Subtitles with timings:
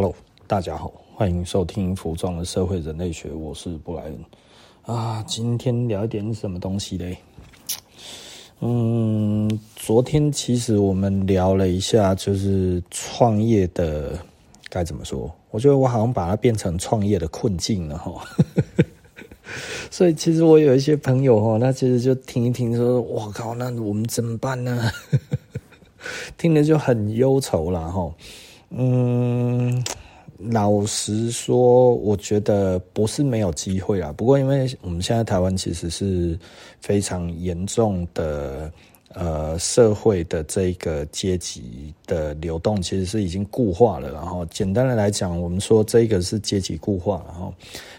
[0.00, 0.14] Hello，
[0.46, 4.24] 大家好，欢迎收听《服装的社会人类学》，我是布莱恩
[4.82, 5.20] 啊。
[5.26, 7.18] 今天聊一点什么东西嘞？
[8.60, 14.16] 嗯，昨天其实我们聊了一下，就是创业的
[14.68, 15.28] 该怎么说？
[15.50, 18.22] 我觉得我好像把它变成创业的困境了哈。
[19.90, 24.92] 所以其实我有一些朋友哈，那其实就听一听说，我靠，那我们怎么办呢？
[26.38, 28.14] 听着就很忧愁了哈。
[28.70, 29.82] 嗯，
[30.38, 34.12] 老实说，我觉得不是没有机会啊。
[34.16, 36.38] 不过，因为我们现在台湾其实是
[36.80, 38.70] 非常严重的，
[39.14, 44.12] 呃，社会的这个阶级的流动其实是已经固化了。
[44.12, 47.24] 然后，简单的来讲，我们说这个是阶级固化。
[47.26, 47.54] 然后，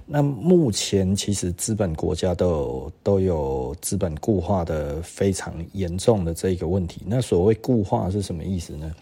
[0.05, 7.01] 那目前其实资本国家都有都有资本固化的非常严重的这个问题。
[7.07, 8.93] 那所谓固化是什么意思呢？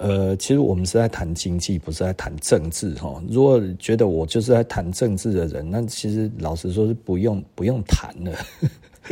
[0.00, 3.22] 呃，其实我们是在谈经济，不是在谈政治哈。
[3.28, 8.32] 如果觉得我就是在谈政治的人，那其实老实说是不用不用谈了。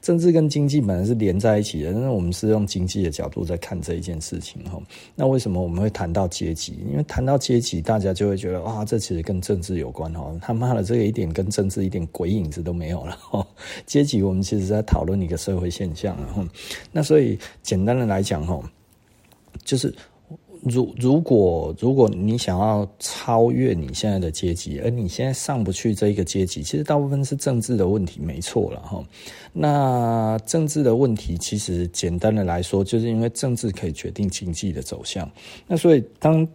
[0.00, 4.80] 政治跟经济本来是连在一起的，那我们是用经济的角度在看这一件事情哈。
[5.14, 6.78] 那为什么我们会谈到阶级？
[6.90, 10.34] 因为谈到阶级，大家就会觉得哇，这其实跟政治有关哈。
[10.40, 13.46] 他妈的，这个一点跟政治一点鬼影子都没有了哈。
[13.84, 16.16] 阶级，我们其实在讨论一个社会现象。
[16.92, 18.58] 那所以简单的来讲哈，
[19.62, 19.94] 就是。
[20.64, 29.04] 如如果如果你想要超越你现在的阶级，而你现在上不去这一个阶级，其实大部分是政治的问题，没错了哈。
[29.52, 35.30] 那政治的问题，其实简单的来说，就是因为政治可以决定经济的走向。
[35.66, 36.46] 那所以当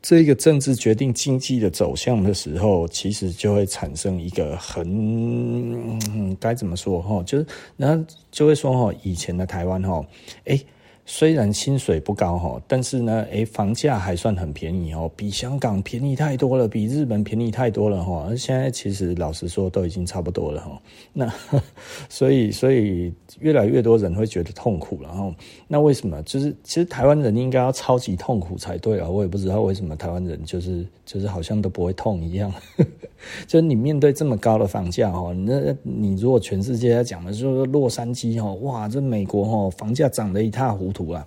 [0.00, 10.02] 这个政治决定经济的走向的时候，其实就会产生一个很该怎么说哈，就是然后就会说哈，以前的台湾哈，
[10.44, 10.64] 诶
[11.10, 18.26] 虽然薪水不高哈，但是呢，诶，房价还算很便宜哦，比香港便宜太多了，比日本便宜太多了哈。
[18.28, 20.78] 而现在其实老实说，都已经差不多了哈。
[21.14, 21.32] 那
[22.10, 23.10] 所以，所以
[23.40, 25.34] 越来越多人会觉得痛苦了哈。
[25.66, 26.22] 那为什么？
[26.24, 29.08] 就是其实台湾人应该要超级痛苦才对啊。
[29.08, 32.52] 我也不知道为什么台湾人就是就是好像都不会痛一样。
[33.48, 40.97] 就是你面对这么高的房价哈，那你如果全世界在讲的就是洛杉矶哈，哇，这美国哈房价涨得一塌糊涂。
[40.98, 41.24] 图啊！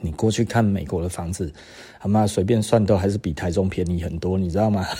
[0.00, 1.52] 你过去看美国的房子，
[1.98, 4.86] 他妈随便算都还是比台中便宜很多，你知道吗？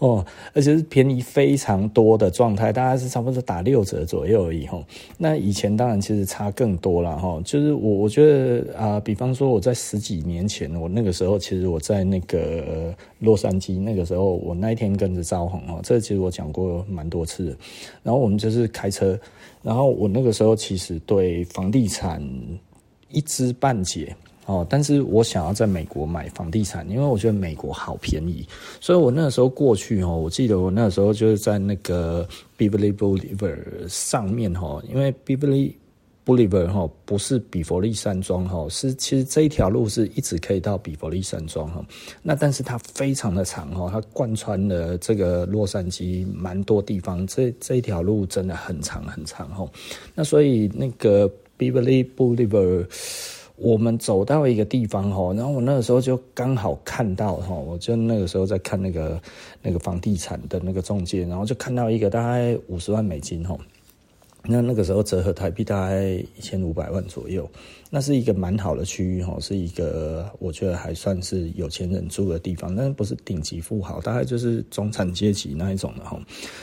[0.00, 4.82] 哦，而且是便宜非常多的状态，大概是差不多打六折左右而已哈。
[5.18, 7.40] 那以前当然其实差更多了哈。
[7.44, 17.56] 就是我我觉得啊、比方说我在十几年前，我那个时候其实我在那个洛杉矶，那个时候我那一天跟着赵红哦，这个、其实我讲过蛮多次。
[18.02, 19.16] 然后我们就是开车，
[19.62, 22.22] 然后我那个时候其实对房地产
[23.10, 24.14] 一知半解。
[24.46, 28.44] 哦，但是我想要在美国买房地产，因为我觉得美国好便宜，
[28.80, 32.26] 所以我那个时候过去哦，我记得我那个时候就是在那个
[32.58, 35.74] Beverly Boulevard 上面哈，因为 Beverly
[36.36, 41.84] Boulevard 哈不是比佛利山庄哈，是其实这一条路是一直可以到比佛利山庄哈，
[42.22, 49.68] 那但是它非常的长哈，它贯穿了这个洛杉矶蛮多地方，这这一条路真的很长很长哈，
[50.14, 52.86] 那所以那个 Beverly Bolivar。
[53.62, 59.20] 我们走到一个地方哈，然后我那个时候就刚好看到哈，我就那个时候在看那个
[59.60, 63.46] 那个房地产的那个中介，然后就看到一个大概五十万美金。
[64.44, 67.48] 那那个时候折合台币大概一千五百万左右，
[67.90, 76.18] 那是一个蛮好的区域哈，是一个我觉得还算是有钱人住的地方，但不是顶级富豪，大概就是中产阶级那一种的哈。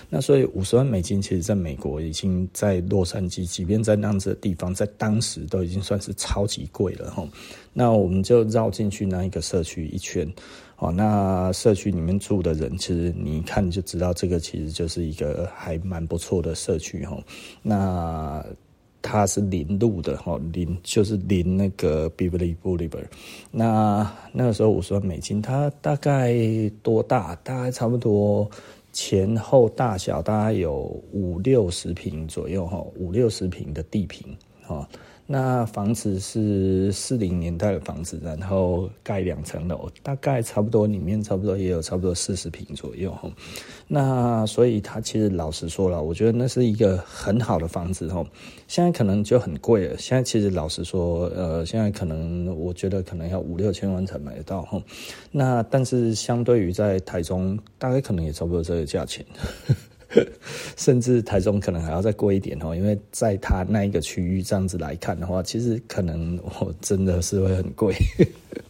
[0.09, 7.27] 那所以五十万美金，其实在美国已经在洛杉矶，即便在那样子的地方，在当时都已经算是超级贵了哈。
[7.73, 10.27] 那我们就绕进去那一个社区一圈。
[10.77, 17.17] 哦，那社区里面住的人，其实你一看就知道，这个其实就是一个还蛮不错的社区哈。
[17.63, 18.45] 那
[19.01, 23.07] 它是零路的哈，临就是零那个 Beverly Boulevard。
[23.49, 26.35] 那那个时候五十万美金，它大概
[26.83, 27.33] 多大？
[27.37, 28.47] 大概差不多
[28.93, 34.87] 前后大小大概有五六十平左右哈，五六十平的地坪哈。
[35.29, 43.13] 那房子是四零年代的房子，然后盖两层楼，大概差不多里面差不多也有差不多四十平左右。
[43.89, 48.09] 那所以它其实老实说了，我觉得那是一个很好的房子。
[48.67, 49.97] 现在可能就很贵了。
[49.97, 54.81] 现在其实老实说，呃，现在可能我觉得可能要五六千万才买得到。
[55.29, 59.25] 那但是相对于在台中，大概可能也差不多这个价钱。
[60.77, 67.93] 甚至台中可能还要再贵一点哦，因为在它那一个区域这样子来看的话，其实可能我真的是会很贵。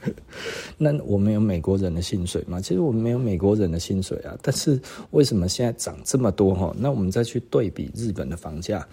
[0.78, 2.60] 那我们有美国人的薪水吗？
[2.60, 4.38] 其实我们没有美国人的薪水啊。
[4.42, 4.80] 但是
[5.12, 6.76] 为什么现在涨这么多哈？
[6.78, 8.86] 那我们再去对比日本的房价。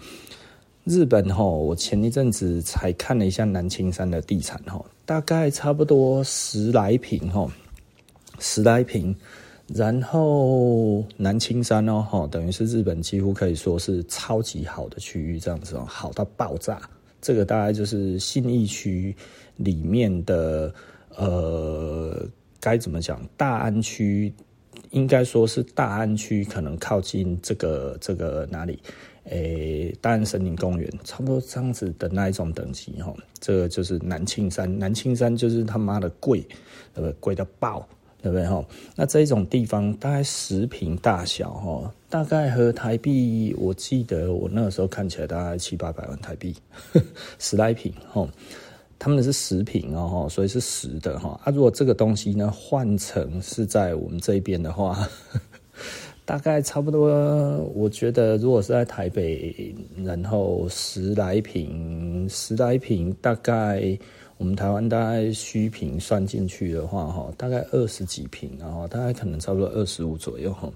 [0.83, 7.51] 日本哈，我前一阵子才看了一下南青山的地产哈，大概差不多十来坪哈，
[8.37, 9.15] 十来坪。
[9.73, 16.79] 然后南青山哦，哈，等于是日本几乎可以说是超级好的区域，这样子哦，好到爆炸。
[17.19, 19.15] 这个大概就是信义区
[19.55, 20.71] 里面的，
[21.15, 22.23] 呃，
[22.59, 23.19] 该怎么讲？
[23.35, 24.31] 大安区
[24.91, 28.77] 应该说是大安区，可能靠近这个这个哪里？
[29.23, 33.11] 诶，大安森林公园，差不多这样子的那一种等级哈。
[33.39, 36.41] 这个就是南青山，南青山就是他妈的贵，
[36.93, 37.11] 对不对？
[37.13, 37.87] 贵到爆。
[38.25, 38.65] 对不对哈？
[38.95, 46.55] 那这种地方大概十坪大小哈，大概和台币，我记得我那个时候看起来大概七八百万台币，
[47.37, 48.27] 十来坪哈。
[48.97, 51.39] 他们是十坪哦，所以是十的哈。
[51.43, 55.07] 啊，如果这个东西呢换成是在我们这边的话，
[56.25, 57.07] 大概差不多，
[57.75, 63.95] 我觉得如果是在台北，然后十来坪，十来坪大概。
[64.37, 70.69] 我们台湾大概虚平算进去的话，哈，大概二十几平，然后大概可能差不多二十五左右，哈，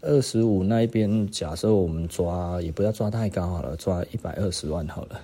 [0.00, 5.20] 二十五那一边，假设我们抓，也不要抓太高好了，抓一百二十万好了，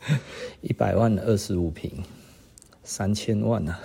[0.60, 1.90] 一百万的二十五平，
[2.84, 3.80] 三千万啊，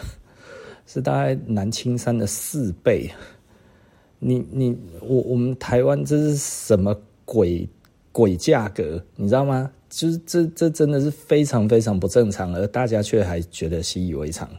[0.85, 3.09] 是大概南青山的四倍。
[4.19, 7.69] 你你我我们台湾这是什么鬼
[8.17, 9.69] 鬼价格，你知道吗？
[9.87, 14.49] 就是这这真的是非常非常不正常，而大家却还觉得习以为常。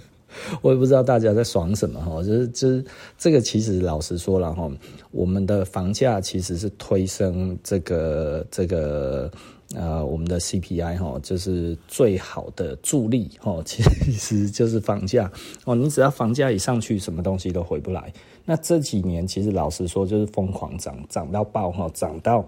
[0.60, 2.84] 我也不知道大家在爽什么哈，就是就是
[3.16, 4.70] 这个其实老实说了哈，
[5.10, 9.32] 我们的房价其实是推升这个这个
[9.74, 13.82] 呃我们的 CPI 哈，就是最好的助力哈， 其
[14.12, 15.32] 实就是房价
[15.64, 18.12] 哦，你只要房价一上去，什么东西都回不来。
[18.44, 22.46] 那这几年其实老实说就是疯狂涨，涨到爆哈，涨到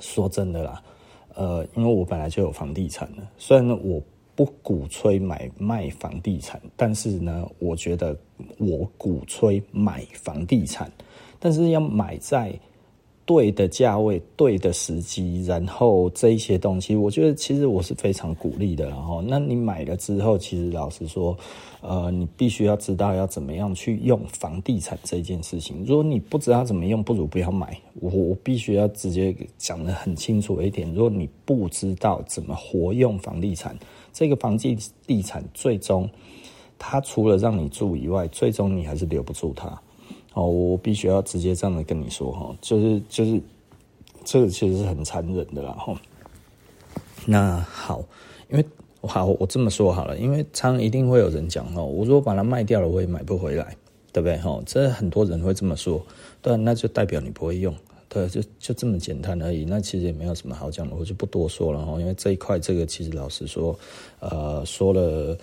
[0.00, 0.82] 说真的啦。
[1.34, 4.00] 呃，因为我本来就有房地产的，虽然我
[4.34, 8.16] 不鼓吹买卖房地产，但是呢，我觉得
[8.58, 10.90] 我鼓吹买房地产，
[11.38, 12.52] 但是要买在。
[13.26, 18.86] 对的价位，对的时机，然后这一些东西，我觉得其实我是非常鼓励的。
[18.90, 21.34] 然后，那你买了之后，其实老实说，
[21.86, 25.84] 呃，你必须要知道要怎么样去用房地产这件事情。
[25.84, 27.78] 如果你不知道怎么用，不如不要买。
[28.00, 30.90] 我我必须要直接讲得很清楚一点。
[30.94, 33.78] 如果你不知道怎么活用房地产，
[34.14, 36.08] 这个房地地产最终
[36.78, 39.68] 它除了让你住以外，最终你还是留不住它。
[40.32, 43.42] 哦，我必须要直接这样的跟你说哈，就是就是，
[44.24, 45.94] 这个其实是很残忍的啦哈。
[47.26, 48.02] 那好，
[48.50, 48.64] 因为
[49.06, 53.76] 好，我这么说好了，因为仓一定会有人讲哦，我如果把它卖掉了，我也买不回来，
[54.12, 54.62] 对不对哈？
[54.66, 56.04] 这很多人会这么说，
[56.42, 57.74] 对，那就代表你不会用，
[58.08, 59.64] 对，就就这么简单而已。
[59.64, 63.78] 那其实也没有什么好讲的，我就不多说了哈，因为这一块这个其实老实说，
[64.20, 65.36] 呃，说了。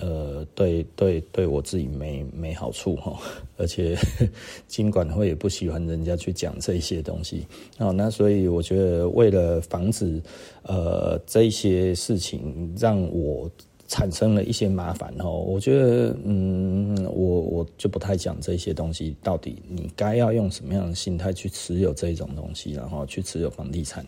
[0.00, 3.18] 呃，对对对，我自己没没好处哈，
[3.56, 3.96] 而且
[4.68, 7.46] 金管会也不喜欢人家去讲这些东西，
[7.78, 10.20] 哦，那所以我觉得为了防止
[10.62, 13.50] 呃这些事情让我。
[13.88, 24.04] 产生了一些麻烦哦，我觉得，嗯，我我就不太讲这些东西，到底你该要用什么样的心态去持有这种东西，然后去持有房地产。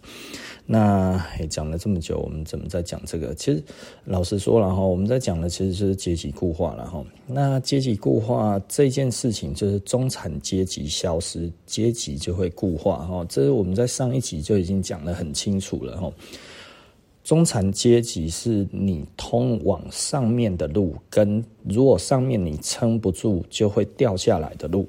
[0.67, 3.35] 那讲了这么久，我们怎么在讲这个？
[3.35, 3.63] 其实
[4.05, 7.05] 老实说了哈，我们在讲的其实就是阶级固化了哈。
[7.27, 13.25] 那阶级固化这件事情，就是中产阶级消失，阶级就会固化哈。
[13.29, 16.13] 这是我们在上一集就已经讲得很清楚了哈。
[17.29, 24.89] 中产阶级是你通往上面的路，跟如果上面你撑不住就会掉下来的路。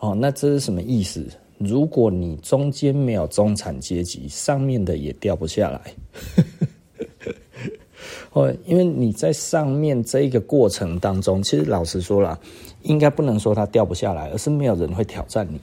[0.00, 1.24] 哦，那这是什么意思？
[1.56, 5.80] 如果你中间没有中产阶级，上面的也掉不下来。
[8.32, 12.36] 哦，因为你在上面这一个过程当中，其实老实说啦，
[12.82, 15.60] 应该不能说它掉不下来，而是没有人会挑战你。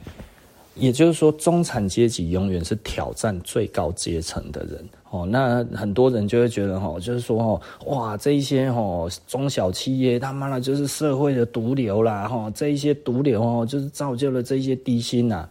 [0.76, 5.26] 也就是说，中产阶级永远是挑战最高阶层的人哦。
[5.30, 15.48] 那很多人就会觉得哈，就是说哈，哇，这一些哈中小企业他妈的就是社会的毒瘤啦哈，这一些毒瘤哦，就是造就了这一些低薪呐，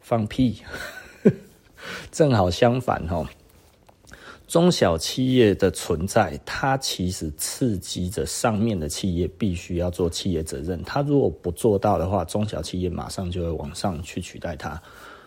[0.00, 0.62] 放屁，
[2.12, 3.24] 正好相反哈。
[4.48, 10.80] 中小企业的存在，它其实刺激着上面的企业必须要做企业责任。
[10.84, 14.80] 它如果不做到的话，中小企业马上就会往上去取代它。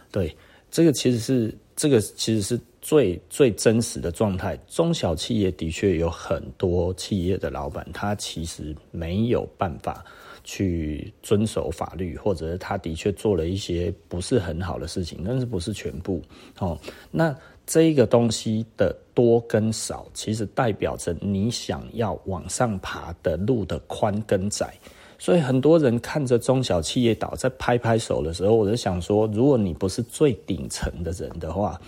[0.09, 0.33] 对，
[0.71, 4.57] 这个其实是这个其实是最最真实的状态。
[4.67, 10.03] 中小企业的确有很多企业的老板，他其实没有办法
[10.43, 16.21] 去遵守法律，或者是他的确做了一些不是很好的事情，但是不是全部
[16.59, 16.77] 哦。
[17.11, 24.73] 那这一个东西的多跟少，其实代表着你想要往上爬的路的宽跟窄。
[25.19, 31.79] 所以很多人看着中小企业倒在拍拍手的时候，我就想说，如果你不是最顶层的人的话，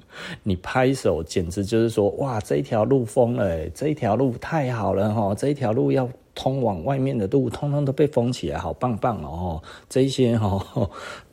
[0.42, 10.88] 你拍手简直就是说，哇，这一条路封了，这一条路太好了哈，这一条路要通往外面的路，通通都被封起来，好棒棒哦，这些哈，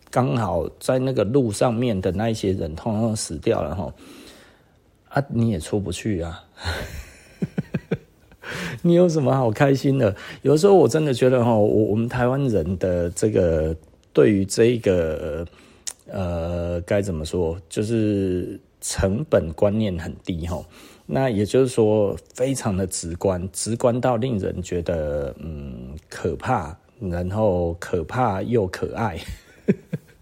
[0.10, 3.94] 刚好在那个路上面的那一些人，通通死掉了哈，
[5.10, 6.44] 啊，你也出不去啊。
[8.82, 10.16] 你有什么好开心的？
[10.44, 13.76] 有的时候我真的觉得哈，我我们台湾人的这个
[14.14, 15.46] 对于这个
[16.08, 20.64] 呃该怎么说，就是成本观念很低哈。
[21.06, 29.20] 那也就是说，非常的直观，直观到令人觉得嗯可怕，然后可怕又可爱。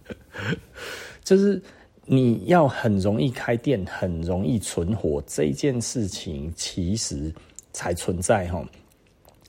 [1.24, 1.62] 就是
[2.06, 7.34] 你要很容易开店，很容易存活这件事情，其实。
[7.75, 8.63] 才存在哈，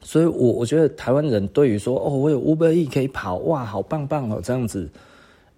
[0.01, 4.89] 所以我我觉得台湾人对于说哦，我有 Uber E 可以跑，哇，好棒棒哦，这样子，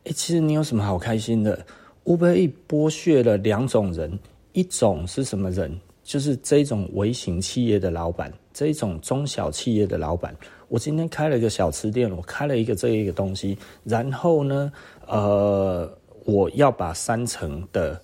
[0.06, 1.66] 哎，其实你有什么好开心的
[2.04, 4.18] ？Uber E 剥削了两种人，
[4.52, 5.78] 一种是什么人？
[6.04, 10.34] 就是这种微型企业的老板，这种中小企业的老板。
[10.68, 14.72] 我今天开了一个小吃店，我开了一个这一个东西，然后呢，
[15.06, 15.92] 呃，
[16.24, 18.00] 我要把三成的。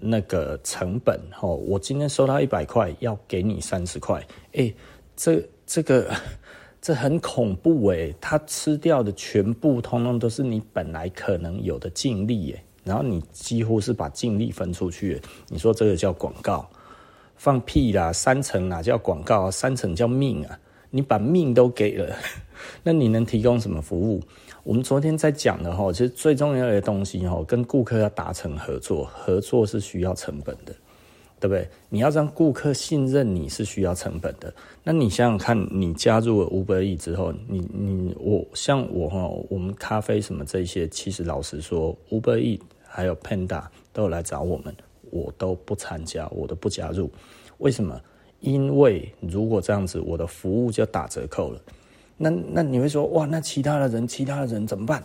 [0.00, 4.72] 那个成本哦，我今天收到一百块，要给你三十块，哎，
[5.16, 6.14] 这这个
[6.80, 16.68] 这很恐怖哎，他吃掉的全部通通都是你本来可能有的净利哎，然后你几乎是把净利分出去，你说这个叫广告？
[17.36, 18.12] 放屁啦！
[18.12, 19.48] 三层哪叫广告？
[19.48, 20.58] 三层叫命啊！
[20.90, 22.16] 你把命都给了，
[22.82, 24.20] 那你能提供什么服务？
[24.64, 30.74] 我们昨天在讲的哈，其实最重要的东西哈，跟顾客要达成合作，合作是需要成本的，
[31.40, 31.68] 对不对？
[31.88, 34.52] 你要让顾客信任你是需要成本的。
[34.82, 44.74] 那你想想看，你加入了 Uber E 之后，你你我像我哈，我们咖啡什么这些，其实老实说，Uber E 还有 Panda 都来找我们，
[45.10, 47.10] 我都不参加，我都不加入。
[47.58, 48.00] 为什么？
[48.40, 51.60] 因为如果这样子，我的服务就打折扣了。
[52.16, 55.02] 那那你会说哇，那其他的人，其他的人怎么办？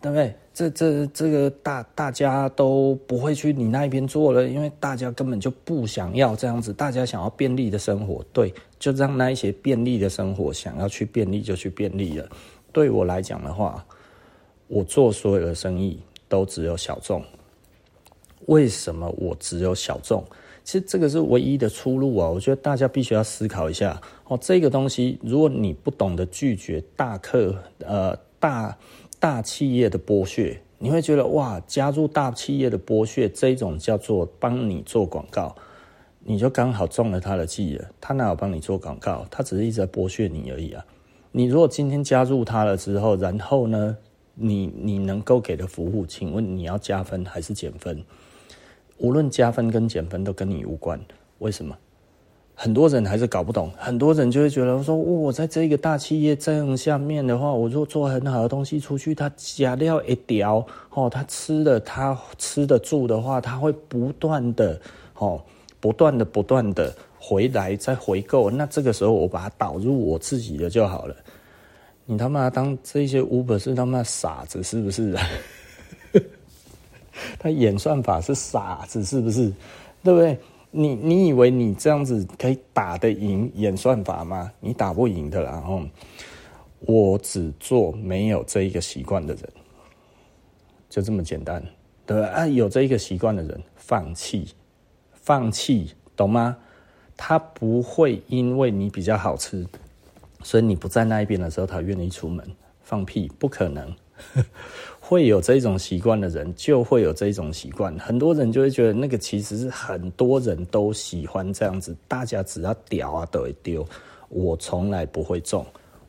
[0.00, 0.34] 对不对？
[0.54, 12.26] 这这这个大大家都不会去你那边做了，因为大家根本就不想要这样子，大家想要便利的生活，对，就让那一些便利的生活想要去便利就去便利了。
[12.72, 13.84] 对我来讲的话，
[14.68, 17.22] 我做所有的生意都只有小众。
[18.46, 20.24] 为什么我只有小众？
[20.64, 22.28] 其实这个是唯一的出路啊！
[22.28, 24.38] 我觉得大家必须要思考一下哦。
[24.40, 28.76] 这个东西，如果你不懂得拒绝大客呃大
[29.26, 35.56] 大企业的剥削，你会觉得哇，加入大企业的剥削这种叫做帮你做广告，
[36.20, 37.90] 你就刚好中了他的计了。
[38.00, 39.26] 他哪有帮你做广告？
[39.28, 40.86] 他只是一直在剥削你而已啊！
[41.32, 43.96] 你如果今天加入他了之后，然后呢，
[44.36, 48.04] 你你能够给的服务，请问你要加分还是减分？
[48.98, 51.00] 无论加分跟减分都跟你无关，
[51.40, 51.76] 为什么？
[52.58, 64.80] 很多人还是搞不懂，很多人就会觉得说，我在这个大企业这样下面的话，我如果做很好的东西出去，他加料一屌，哦，他吃的他吃得住的话，他会不断的，
[65.18, 65.38] 哦，
[65.80, 71.14] 不断的不断的回来再回购，那这个时候我把它导入我自己的就好了。
[72.06, 75.14] 你他妈当这些 Uber 是他妈傻子是不是？
[77.38, 79.52] 他演算法是傻子，是不是？
[80.02, 80.38] 对不对？
[80.70, 84.52] 你你以为你这样子可以打得赢演算法吗？
[84.60, 85.52] 你打不赢的啦。
[85.52, 85.82] 然后
[86.80, 89.48] 我只做没有这一个习惯的人，
[90.90, 91.62] 就这么简单。
[92.04, 94.54] 对啊，有这一个习惯的人，放弃，
[95.12, 96.56] 放弃，懂吗？
[97.16, 99.66] 他不会因为你比较好吃，
[100.42, 102.46] 所以你不在那一边的时候，他愿意出门。
[102.82, 103.92] 放屁，不可能。
[105.08, 107.96] 会有这种习惯的人，就会有这种习惯。
[107.96, 113.86] 很多人就会觉得那个其实是很多人都喜欢这样子，大家只要屌啊都会丢。
[114.28, 115.64] 我从来不会中，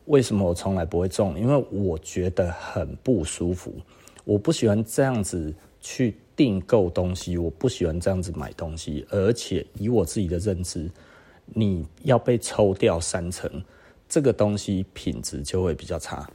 [0.06, 1.38] 为什么我从来不会中？
[1.38, 3.72] 因为我觉得很不舒服，
[4.24, 10.90] 我不喜欢这样子去订购东西，我不喜欢这样子买东西，而且以我自己的认知，
[11.46, 13.48] 你要被抽掉三成，
[14.08, 16.28] 这个东西品质就会比较差。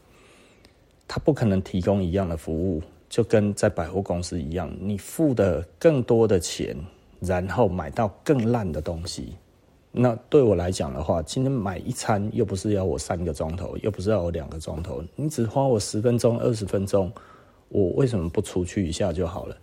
[1.07, 6.75] 他不可能提供一样的服务，就跟在百货公司一样，你付的更多的钱，
[7.19, 9.35] 然后买到更烂的东西。
[9.91, 17.11] 那对我来讲的话，今天买一餐又不是要我三个钟头，又不是要我两个钟头，你只花我十分钟、二十分钟，
[17.69, 19.55] 我为什么不出去一下就好了？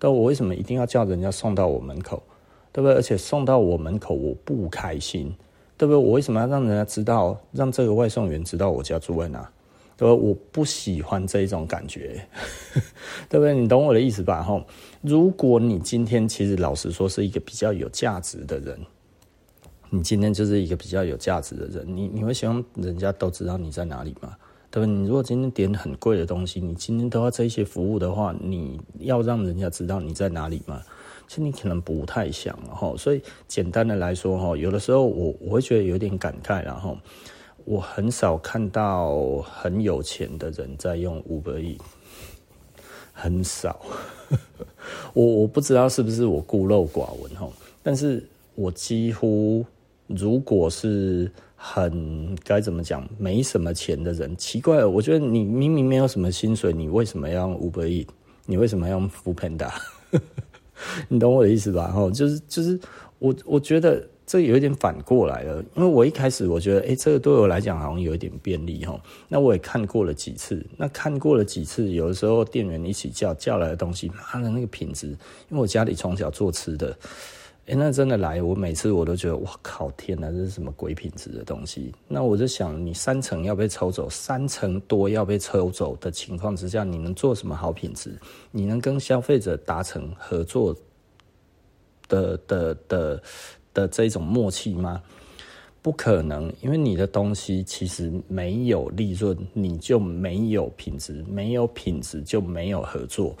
[0.00, 2.20] 但我为什么一定要叫人家送到我门口，
[2.72, 2.96] 对不对？
[2.96, 5.32] 而且送到我门口我不开心，
[5.76, 5.96] 对不对？
[5.96, 9.48] 我为什么要让人家知道，让这个外送员知道我家住在哪？
[9.98, 12.24] 对，我不喜欢这一种感觉，
[13.28, 13.52] 对不对？
[13.52, 14.44] 你懂我的意思吧？
[14.44, 14.62] 吼，
[15.02, 18.78] 如果你今天其实老实说是一个比较有价值的人，
[19.90, 24.36] 你今天就是一个比较有价值的人，你你会希望人家都知道你在哪里吗？
[24.70, 24.94] 对不对？
[24.94, 30.80] 你如果今天点很贵的东西，你今天都要这些服务的话，你要让人家知道你在哪里吗？
[31.26, 32.94] 其实你可能不太想，哈。
[32.96, 36.96] 所以简单的来说，哈，有的时候我我会觉得有点感慨，然后。
[37.68, 41.80] 我很少看到很有钱的人在用 Uber Eats，
[43.12, 43.78] 很少。
[45.12, 47.46] 我我不知道是不是我孤陋寡闻哈，
[47.82, 49.62] 但是我几乎
[50.06, 58.08] 如果是很该怎么讲，没什么钱的人，奇怪，我觉得你明明没有什么薪水，你为什么要用 Uber Eats？
[58.46, 59.70] 你为什么要用 Foodpanda？
[61.08, 61.88] 你懂我的意思吧？
[61.88, 62.80] 哈，就是就是
[63.18, 64.08] 我我觉得。
[64.28, 69.00] 这有一点反过来了，因为我一开始我觉得，哎，这个对我来讲好像有一点便利哈。
[69.26, 76.94] 那我也看过了几次，那看过了几次，有的时候店员一起叫叫来的东西，妈的那个品质，因为我家里从小做吃的，
[77.68, 81.94] 哎，那真的来，我每次我都觉得，哇靠，天哪，这是什么鬼品质的东西？
[82.06, 88.14] 那我就想，你三层要被抽走，三层多要被抽走的情况之下，你能做什么好品质？
[88.50, 90.76] 你能跟消费者达成合作
[92.08, 93.22] 的的的？
[93.72, 95.02] 的这种默契吗？
[95.80, 103.34] 不可能，因为你的东西其实没有利润，你就没有品质，没有品质就没有合作。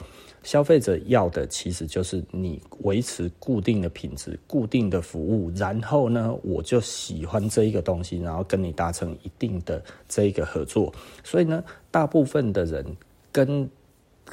[0.44, 10.94] 消费者要的其实就是你维持固定的品质、固定的服务，然后呢，我就喜欢这一个东西，然后跟你达成一定的这一个合作。
[11.24, 12.86] 所以呢，大部分的人
[13.32, 13.68] 跟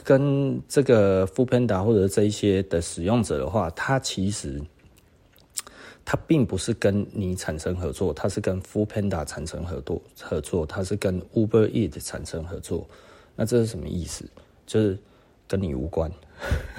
[0.03, 4.61] 跟这个 Funda 或者这一些的使用者的话，他其实。
[6.05, 12.87] 它并不是跟你产生合作，它是跟 Foodpanda 产生合作，合作，它是跟 Uber Eat 产生合作。
[13.35, 14.23] 那这是什么意思？
[14.67, 14.97] 就是
[15.47, 16.11] 跟你无关。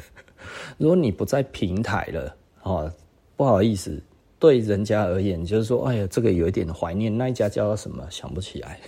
[0.79, 2.93] 如果你不在平台了，哦，
[3.37, 4.01] 不好意思，
[4.39, 8.07] 对人家而言，就是说，哎呀，这个有一点怀念，那一家叫什么？
[8.09, 8.79] 想不起来。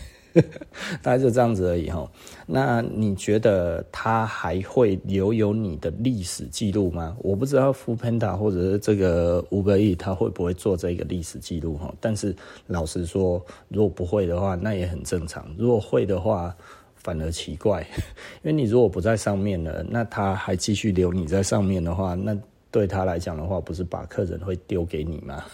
[1.02, 2.10] 大概就这样子而已哈。
[2.46, 7.16] 那你觉得他还会留有你的历史记录吗？
[7.20, 11.94] 我不知道 f o o Panda 或者是这个 Uber Eats 他会不会做这个历史记录哈。
[12.00, 12.34] 但是
[12.66, 16.54] 老实说，如果不会的话，那也很正常；如果会的话，
[16.94, 17.86] 反而奇怪，
[18.42, 22.36] 因为你如果不在上面了，那他还继续留你在上面的话，那
[22.70, 25.44] 对他来讲的话，不是把客人会丢给你吗？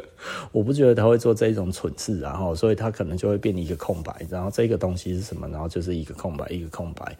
[0.52, 5.48] 我不觉得他会做这一种蠢事，然后，所以他可能就会变一个空白，然后这个东西是什么？
[5.48, 7.16] 然后就是一个空白，一个空白。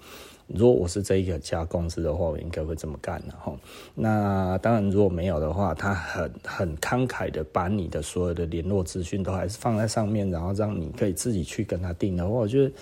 [0.49, 3.57] 如果我是这一个家公司的话，我应该会这么干，然后，
[3.95, 12.73] 那当然如果没有的话，他很很慷慨的把你的所有的联络资讯都还是放在上面，然后让你可以自己去跟他订的话，我觉得。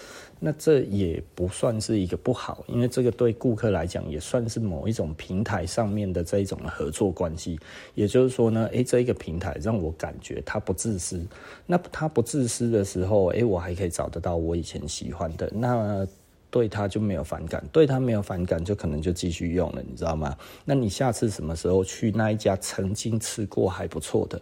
[0.43, 7.61] 那这也不算是一个不好，因为这个对顾客来讲也算是某一种平台上面的这一种合作关系。
[7.95, 11.23] 也就是说呢，诶，这一个平台让我感觉它不自私。
[11.67, 16.07] 那它不自私的时候，诶，我还可以找得到我以前喜欢的，那
[16.51, 20.35] 对它就没有反感，对它没有反感，就可能就继续用了，你知道吗？
[20.65, 24.41] 那你下次什么时候去那一家曾经吃过还不错的？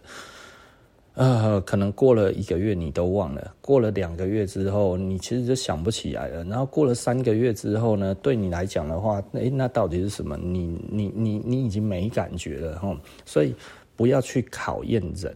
[1.19, 6.45] 呃，可能过了一个月你都忘了，过了两个月之后，你其实就想不起来了。
[6.45, 10.37] 然后过了三个月之后呢，对你来讲的话，诶，那到底是什么？
[10.37, 12.97] 你你你你已经没感觉了哈。
[13.25, 13.53] 所以
[13.97, 15.35] 不要去考验人。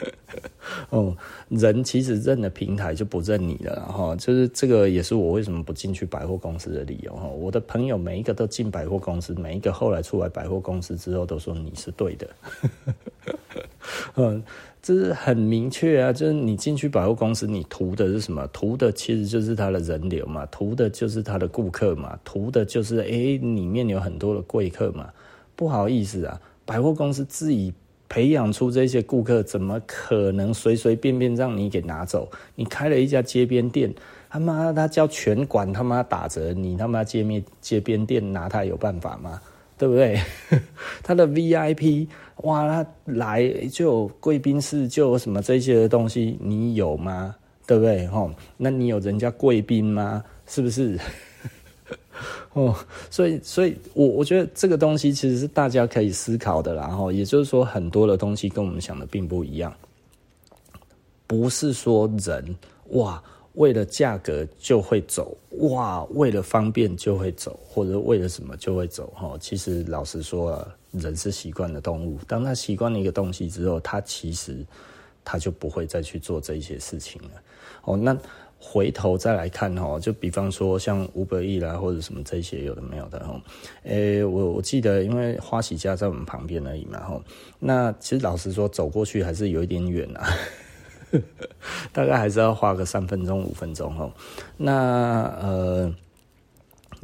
[0.90, 1.16] 哦，
[1.48, 4.14] 人其实认了平台就不认你了哈。
[4.16, 7.26] 就是这个也是我为什么不进去百货公司的理由哈。
[7.26, 12.28] 我的朋友每一个都进百货公司，每一个后来出来百货公司之后都说你是对的。
[14.16, 14.42] 嗯，
[14.82, 18.46] 这是很明确啊，就是你进去百货公司，你图的是什么？
[18.52, 25.10] 图的其实就是他的人流嘛，图的就是他的顾客嘛，图的就是诶，里面有很多的贵客嘛。
[25.54, 27.72] 不好意思啊，百货公司自己
[28.08, 32.28] 培养出这些顾客，怎么可能随随便便让你给拿走？
[32.54, 33.94] 你开了一家街边店，
[34.30, 39.40] 他妈他叫全馆他妈打折，你他妈街面街边店拿他有办法吗？
[39.80, 40.20] 对不对？
[41.02, 42.06] 他的 VIP。
[42.42, 47.34] 哇，他来就有贵宾室，就有什么这些的东西，你有吗？
[47.66, 48.06] 对不对？
[48.08, 50.22] 吼，那你有人家贵宾吗？
[50.46, 50.98] 是不是？
[52.52, 52.74] 哦，
[53.10, 56.88] 所以，所以我我觉得这个东西其实是大家可以思考的啦。
[56.88, 59.74] 然后，也就是说，很多的东西跟我们想的并不一样，
[61.26, 62.56] 不是说人
[62.92, 63.22] 哇
[63.54, 65.36] 为了价格就会走，
[65.70, 69.12] 哇为了方便就会走，或者为了什么就会走。
[69.14, 74.64] 哈，其实老实说啊，人是习惯的动物，当他习惯了一个东西之后，他其实
[75.24, 77.30] 他就不会再去做这些事情了。
[77.84, 78.16] 哦，那。
[78.62, 83.40] 回头再来看哈，就比方说像 Uber Eats 啦，或者什么这些有的没有的哈。
[83.84, 87.18] 诶、我我记得，因为花喜家在我们旁边而已嘛哈。
[87.58, 90.28] 那其实老实说，走过去还是有一点远啊，
[91.92, 94.10] 大概还是要花个三分钟五分钟哈。
[94.56, 95.92] 那呃。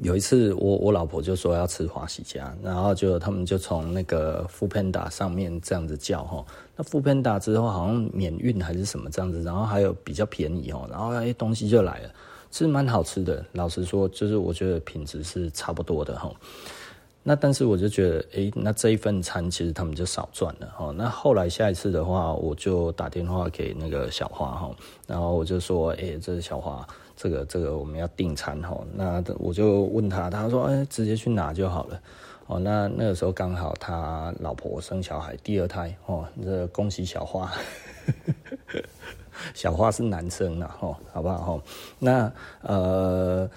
[0.02, 6.44] 有一次我，我老婆就说要吃华喜家，然后就他们就从那个 Foodpanda 上面这样子叫哈，
[6.76, 12.10] 那 Foodpanda 之后好像免运还是什么这样子，然后还有比较便宜哦，然后哎东西就来了，
[12.52, 13.42] 是蛮好吃的。
[13.52, 16.30] 老实说，就是我觉得品质是差不多的哈。
[17.28, 20.94] 那但是我就觉得，哎，那这一份餐其实他们就少赚了哈。
[20.96, 24.70] 那后来下一次的话，我就打电话给那个小花哈，
[25.08, 26.86] 然后我就说，哎，这是小花。
[27.16, 32.00] 这个这个我们要订餐哈，那我就问他，他说哎，直接去拿就好了。
[32.46, 37.50] 哦，那那个时候刚好他老婆生小孩第二胎哦，这恭喜小花，
[39.52, 41.62] 小花是男生了哈，好不好哈？
[41.98, 43.50] 那呃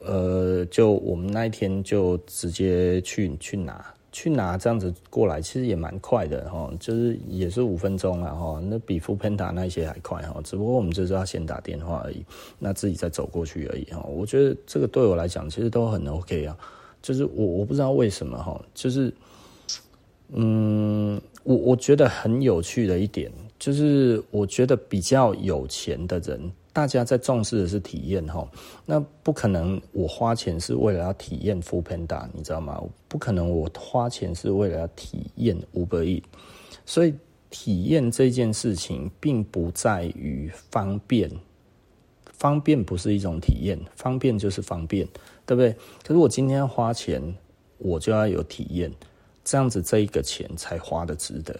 [0.00, 3.84] 呃，就我们那一天就直接去去拿。
[4.12, 12.24] 去拿这样子过来，其实也蛮快的哈，就是也是五分钟了哈，那比 f o o Panda 那些还快哈，只不过我们就是要先打电话而已，
[12.58, 14.02] 那自己再走过去而已哈。
[14.02, 16.58] 我觉得这个对我来讲其实都很 OK 啊，
[17.00, 19.14] 就是我我不知道为什么哈，就是
[20.32, 26.50] 嗯，我我觉得很有趣的一点，就是我觉得比较有钱的人。
[26.72, 28.48] 大家在重视的是体验哈，
[28.86, 32.80] 那不可能我花钱是为了要体验 Foodpanda，你知道吗？
[33.08, 36.22] 不可能我花钱是为了要体验 Uber EAT，
[36.86, 37.12] 所以
[37.50, 41.28] 体验这件事情并不在于方便，
[42.24, 45.04] 方便不是一种体验，方便就是方便，
[45.44, 45.72] 对不对？
[46.04, 47.20] 可是我今天要花钱，
[47.78, 48.92] 我就要有体验，
[49.42, 51.58] 这样子这一个钱才花得值得。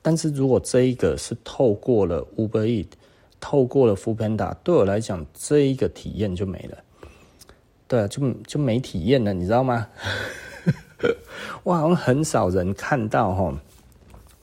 [0.00, 2.86] 但是如果这一个是透过了 Uber EAT
[3.40, 6.78] 透过了 Foodpanda，对我来讲，这一个体验就没了。
[7.86, 9.88] 对啊，就就没体验了，你知道吗？
[11.62, 13.54] 我好像很少人看到哈，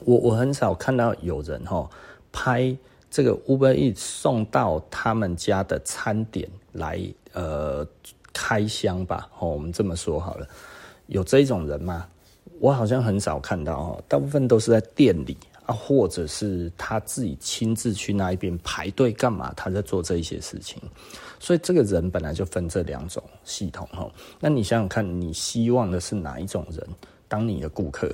[0.00, 1.88] 我我很少看到有人哈
[2.32, 2.76] 拍
[3.10, 7.00] 这个 Uber E 送到他们家的餐点来
[7.34, 7.86] 呃
[8.32, 9.28] 开箱吧。
[9.38, 10.48] 哦，我们这么说好了，
[11.06, 12.08] 有这种人吗？
[12.58, 15.36] 我好像很少看到哈，大部分都是在店里。
[15.66, 19.52] 啊，或者是他自己亲自去那一边排队干嘛？
[19.56, 20.80] 他在做这一些事情，
[21.38, 24.10] 所以这个人本来就分这两种系统哈。
[24.40, 26.86] 那你想想看，你希望的是哪一种人
[27.28, 28.10] 当你的顾客？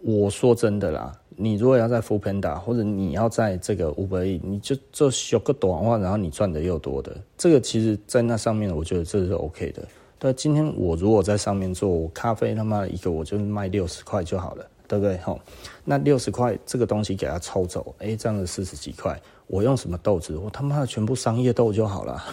[0.00, 9.82] 我说真的啦，你如果要在 Foodpanda 或者你要在这个 Uber Eats，你就做小个短话，然后你赚的又多的，这个其实在那上面，我觉得这是 OK 的。
[10.18, 14.66] 对，今天我如果在上面做咖啡，他妈一个我就卖六十块就好了。
[14.86, 15.16] 对不对？
[15.18, 15.40] 吼，
[15.84, 20.36] 那六十块这个东西给他抽走，哎，这样子四十几块，我用什么豆子？
[20.36, 22.22] 我他妈的全部商业豆就好了。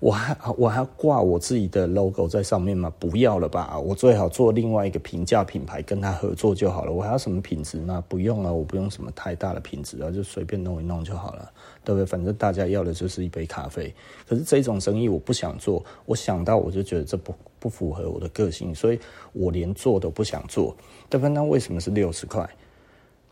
[0.00, 2.92] 我还我还要挂我自己的 logo 在上面吗？
[2.98, 6.92] 不要了吧，我最好做另外一个平价品牌跟他合作就好了。
[6.92, 8.04] 我还要什么品质吗？
[8.06, 11.50] 不用了，我不用什么太大的品质啊，就随便弄一弄就好了，
[11.84, 12.04] 对不对？
[12.04, 13.94] 反正大家要的就是一杯咖啡。
[14.28, 18.98] 可是这种生意我不想做，我想到我就觉得这不不符合我的个性，所以
[19.32, 20.74] 我连做都不想做。
[21.08, 21.28] 对吧？
[21.28, 22.48] 那为什么是六十块？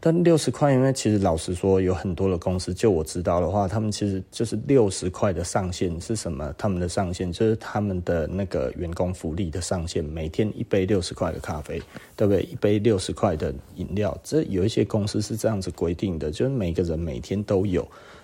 [0.03, 6.55] 但六十块，因为其实老实说，有很多的公司，就我知道的话，他们其实就是六十块的上限是什么？
[6.57, 11.83] 他们的上限就是他们的那个员工福利的上限，每天一杯六十块的咖啡，
[12.17, 12.43] 对不对？
[12.45, 17.83] 一杯六十块的饮料，这有一些公司是这样子规定的，就是每个人每天都有，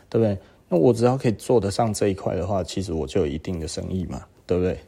[0.08, 0.38] 对不对？
[0.68, 4.78] 那我只要可以做得上这一块的话，其实我就有一定的生意嘛，对不对？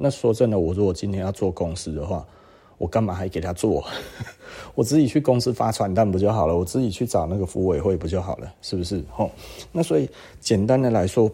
[0.00, 2.24] 那说真的，我如果今天要做公司的话，
[2.78, 3.84] 我干嘛还给他做？
[4.76, 6.56] 我自己去公司发传单不就好了？
[6.56, 8.54] 我自己去找那个服委会不就好了？
[8.62, 9.02] 是不是？
[9.10, 9.28] 吼，
[9.72, 10.08] 那所以
[10.38, 11.28] 简单的来说，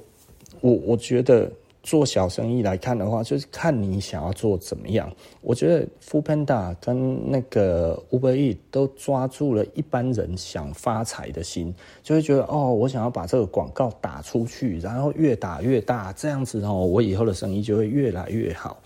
[0.62, 1.52] 我我觉得
[1.84, 5.08] 做小生意来看的话，就是看你想要做怎么样。
[5.42, 18.80] 我觉得 Foodpanda 跟那个 Uber E 都抓住了一般人想发财的心，就会觉得哦，我想要把这个广告打出去，然后越打越大，这样子哦，我以后的生意就会越来越好。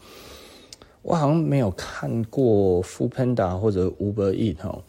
[1.03, 4.83] 我好像没有看过 Foodpanda 或者 Uber E 吼，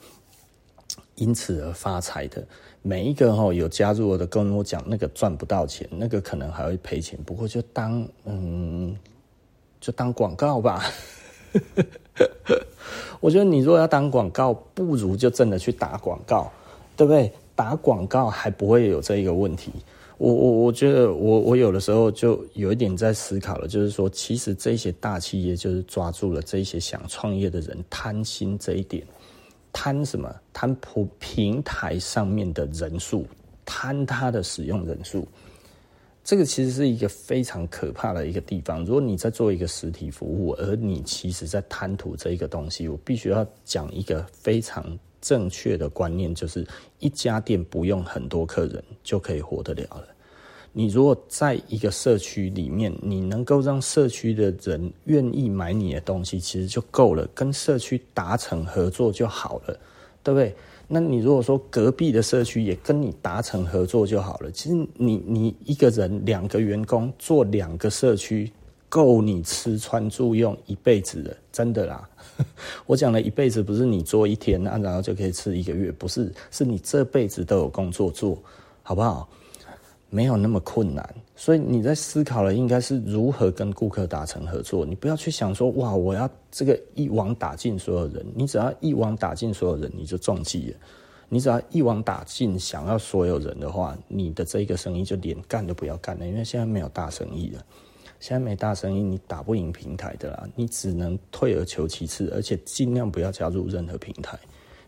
[1.14, 2.44] 因此而发财的
[2.82, 7.20] 每一个哈有加入我的跟我讲，那个赚不到钱，那个可能还会赔钱。
[7.26, 8.96] 不过就当嗯
[9.80, 10.84] 就当广告吧。
[13.20, 16.52] 我觉得你如果要当广告，不如就真的去打广告，
[16.96, 17.32] 对不对？
[17.56, 19.72] 打广告还不会有这一个问题。
[20.18, 29.06] 我我我觉得我我有的时候就有一点在思考了，就是说，其实这些大企业就是抓住了这些想创业的人贪心这一点，
[29.72, 30.34] 贪什么？
[30.54, 33.26] 贪普平台上面的人数，
[33.66, 35.28] 贪它的使用人数。
[36.22, 38.86] 这个其实是一个非常可怕的一个地方。
[38.86, 44.86] 如果你在做一个实体服务，而你其实在贪图这一个东西，我必须要讲一个非常
[45.22, 46.68] 正确的观念，就是
[47.00, 50.08] 一家店不用很多客人就可以活得了了。
[50.72, 57.28] 你如果在一个社区里面，你能够让社区的人愿意买你的东西，其实就够了。
[57.34, 59.80] 跟社区达成合作就好了，
[60.24, 60.56] 对不对？
[60.88, 68.52] 那你如果说隔壁的社区也跟你达成合作就好了，其实你你一个人两个员工做两个社区，
[68.90, 72.10] 够你吃穿住用一辈子的，真的啦。
[72.88, 78.38] 我讲的一辈子不是你做一天啊，然后就可以吃一个月，不是，是你这辈子都有工作做，
[78.82, 79.30] 好不好？
[80.10, 84.86] 没有那么困难，所以你在思考的应该是如何跟顾客达成合作。
[84.86, 88.26] 你不要去想说哇，我要这个一网打尽所有人。
[88.36, 90.78] 你只要一网打尽所有人，你就中计了。
[91.30, 97.64] 你只要一网打尽想要所有人的话，你的这个生意就连干都不要干了，因为现在没有大生意了。
[98.20, 104.38] 现在没大生意，你打不赢平台的啦，你只能退而求其次，而且尽量不要加入任何平台。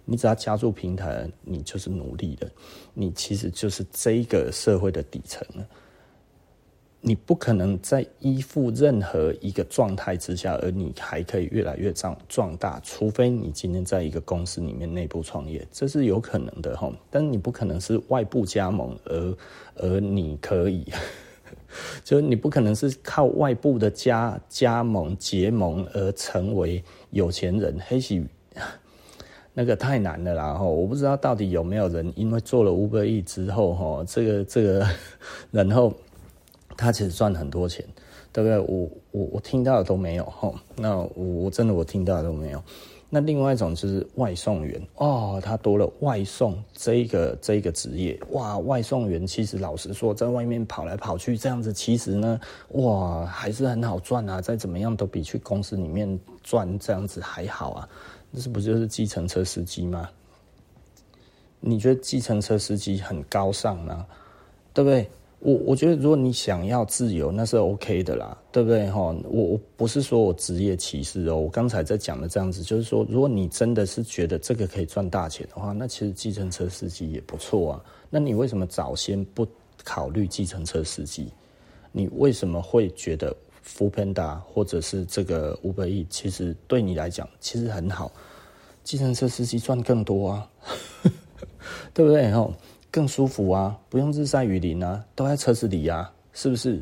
[0.06, 2.50] 你只要加入平台，你就是奴隶的，
[2.94, 5.68] 你其实就是这个社会的底层了。
[7.04, 16.94] 你不可能在依附任何一个状态之下，而你还可以越来越壮壮大，除非你今天在一个公司里面内部创业，这是有可能的哈。
[17.10, 19.38] 但你不可能是外部加盟，而
[19.78, 20.86] 而你可以，
[22.06, 28.24] 就你不可能是靠外部的加加盟结盟而成为有钱人，黑喜。
[29.54, 30.54] 那个太难了啦！
[30.54, 34.88] 哈，我不知道到底有没有人因为做了 Uber Eats 之后，哈，这个这个，
[35.52, 35.94] 然后
[36.78, 37.86] 他其实赚很多钱，
[38.32, 38.60] 对不对？
[38.60, 40.54] 我我我听到的都没有，哈。
[40.76, 42.64] 那我我真的我听到的都没有。
[43.14, 48.58] 那另外一种就是外送员哦，他多了外送这一个这一个职业，哇！
[48.60, 54.40] 外送员其实老实说，在外面跑来跑去这样子，其实呢，哇，还是很好赚啊！
[54.40, 57.90] 再怎么样都比去公司里面赚这样子还好啊。
[58.34, 60.10] 这是不就是计程车司机吗？
[61.60, 64.06] 你觉得计程车司机很高尚吗？
[64.74, 65.10] 对不对？
[65.40, 68.90] 我我觉得如果你想要自由，那是 OK 的啦，对不对？
[68.92, 77.84] 哈，我我不是说我职业歧视哦，我刚才在讲的这样子，就是说，如果你真的是觉得这个可以赚大钱的话，那其实计程车司机也不错啊。
[78.10, 79.48] 那你为什么早先不
[79.84, 81.34] 考虑计程车司机？
[81.92, 83.36] 你为什么会觉得
[83.78, 88.12] ？Foodpanda 或者是这个 Uber Eats，其实对你来讲其实很好。
[88.84, 90.50] 计程车司机赚更多啊，
[91.94, 92.34] 对不对？
[92.90, 96.82] 更舒服啊，不用日晒雨淋啊，都在车子里啊，是不是？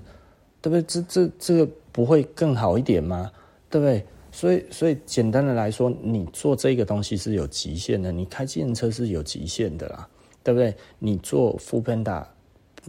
[0.61, 0.81] 对不对？
[0.83, 3.29] 这这这个不会更好一点吗？
[3.69, 4.03] 对不对？
[4.31, 10.07] 所以所以简单的来说，你做这个东西是有极限的，你开计程车是有极限的啦，
[10.41, 10.73] 对不对？
[10.99, 12.25] 你做 Foodpanda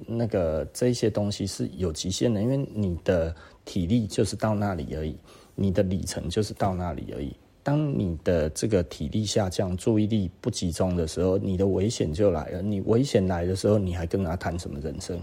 [0.06, 3.34] 那个这些东西是有极限的，因为你的。
[3.70, 5.14] 体力就是到那里而已，
[5.54, 7.32] 你的里程就是到那里而已。
[7.62, 12.60] 当你的这个体力下降、注意力不集中的时候，你的危险就来了。
[12.60, 15.16] 你危险来的时候，你还跟他谈什么人生？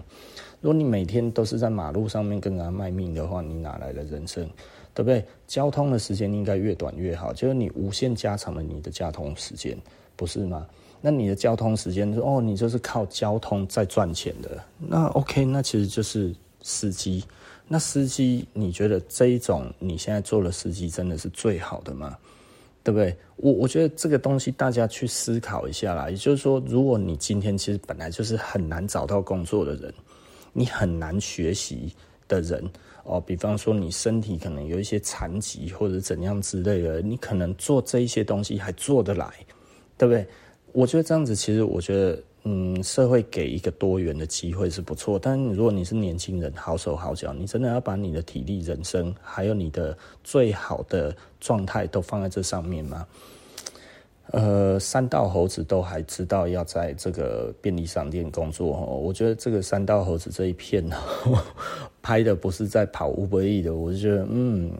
[0.61, 4.49] 如果你每天都是在马路上面跟他卖命的话，你哪来的人生？
[4.93, 5.25] 对不对？
[5.45, 9.77] 交通的时间应该越短越好，就是你无限加长了你的交通时间，
[10.15, 10.65] 不是吗？
[11.01, 17.25] 那你的交通时间哦，你就是靠交通在赚钱的，那 OK，那其实就是司机。
[17.67, 22.17] 那司机，你觉得这一种你现在做的司机真的是最好的吗？
[22.81, 23.13] 对不对？
[23.35, 26.09] 我我觉得这个东西大家去思考一下啦。
[26.09, 29.93] 也就是说，如果你今天其实本来就是很难找到工作的人，
[30.53, 31.93] 你很难学习
[32.29, 32.63] 的人
[33.03, 39.29] 哦，比方说你身体可能有一些残疾或者怎样之类的，你可能做这一些东西还做得来，
[39.97, 40.25] 对不对？
[40.71, 42.23] 我觉得这样子，其实我觉得。
[42.49, 53.05] 嗯，社会给一个多元的机会是不错，但如果你是年轻人，好手好脚，你真的要把你的体力、人生，还有你的最好的状态都放在这上面吗？
[54.31, 60.89] 呃，三道猴子都还知道要在这个便利商店工作哦，我觉得这个三道猴子这一片
[62.01, 64.71] 拍的不是在跑 Uber Eats 的，我就觉得嗯，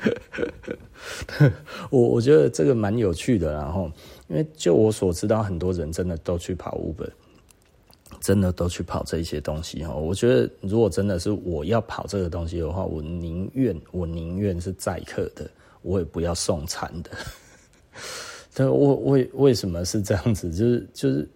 [1.90, 3.90] 我我觉得这个蛮有趣的，然后。
[4.30, 7.10] 因为就我所知道，很多人真的都去跑 Uber，
[8.20, 9.92] 真的都去跑这些东西哈。
[9.92, 15.50] 我觉得如果真的是我要跑这个东西的话，我宁愿我宁愿是载客的，
[15.82, 17.10] 我也不要送餐的。
[18.54, 20.50] 但为为为什么是这样子？
[20.50, 21.28] 就是就是。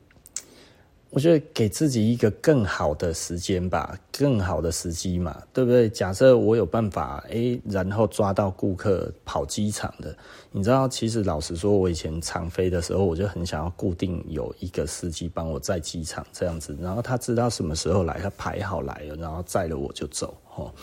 [1.15, 5.89] 我觉得给自己一个更好的时间吧，更好的时机嘛，对不对？
[5.89, 10.13] 假设我有办法，诶，然后抓到顾客跑机场的，
[10.51, 20.75] 你知道，其实老实说，我以前常飞的时候，我就很想要固定有一个司机帮我在机场这样子，然后他知道什么时候来，他排好来了，然后载了我就走，哦，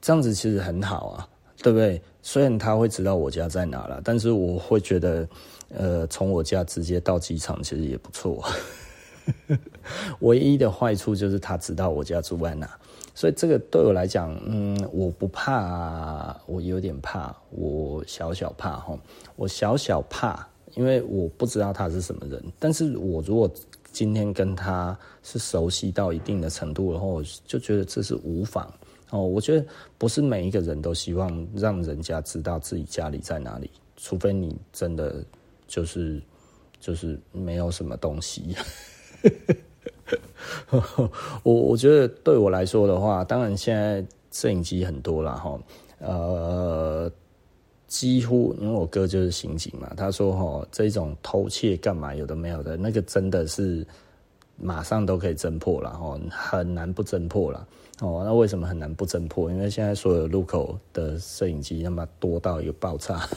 [0.00, 1.28] 这样子其实很好啊，
[1.62, 2.02] 对不对？
[2.22, 5.28] 虽然他会知道我家在哪了，但是我会觉得，
[5.68, 8.42] 呃，从我家直接到机场其实也不错。
[10.20, 12.68] 唯一的坏处就是他知道我家住在哪，
[13.14, 18.98] 所以这个对我来讲，嗯，我不怕，我有点怕，我小小怕哈，
[19.36, 22.42] 我小小怕，因为我不知道他是什么人。
[22.58, 23.50] 但是我如果
[23.92, 28.72] 今天跟他是熟悉到一定的程度的话，我就觉得这是无妨
[29.10, 29.22] 哦。
[29.22, 35.24] 我觉得不是每一个人都希望让人家知道自己家里在哪里，除非你真的
[35.68, 36.20] 就是
[36.80, 38.56] 就是没有什么东西。
[41.42, 45.58] 我我觉得对我来说的话，当然现在摄影机很多了哈，
[45.98, 47.10] 呃，
[47.86, 53.86] 几乎因为我哥就是刑警嘛，他说哈，这种偷窃干嘛有的没有的，那个真的是
[54.56, 57.66] 马上都可以侦破了哈，很难不侦破了
[58.00, 58.22] 哦。
[58.24, 59.50] 那为什么很难不侦破？
[59.50, 63.28] 因为现在所有路口的摄影机他妈多到一个爆炸。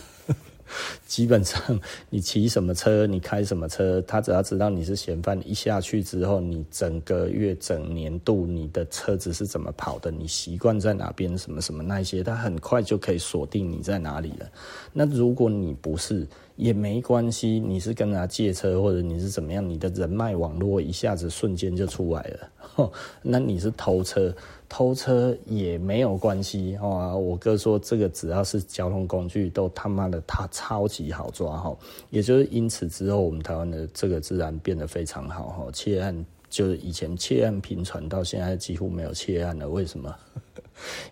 [1.07, 14.49] 基本上，你骑什么车，你开什么车，他只要知道你是嫌犯，一下去之后，你整个月、整年度，你的车子是怎么跑的，你习惯在哪边，什么什么那些，他很快就可以锁定你在哪里了。
[14.93, 16.27] 那如果你不是，
[16.57, 22.91] 也没关系，你是跟他借车，或者你是怎么样，你的人脉网络一下子瞬间就出来了。
[23.23, 24.35] 那你是偷车。
[24.69, 31.77] 偷车也没有关系哦，我哥说这个只要是交通工具都他妈的他超级好抓哈，
[32.09, 40.13] 也就是因此之后我们台湾的这个自然变得非常好哈，窃案就是以前窃案频传到现在几乎没有窃案了，为什么？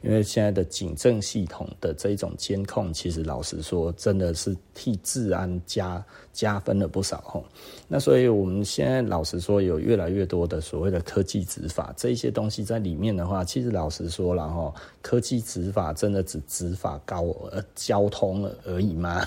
[0.02, 7.44] 因为现在的警政系统的这种监控，其实老实说真的是替治安加加分了不少吼。
[7.88, 19.26] 那所以我们现在老实说，有越来越多的所谓的科技执法这一些东西在里面的话，其实老实说了哈，科技执法真的只执法高呃交通而已吗？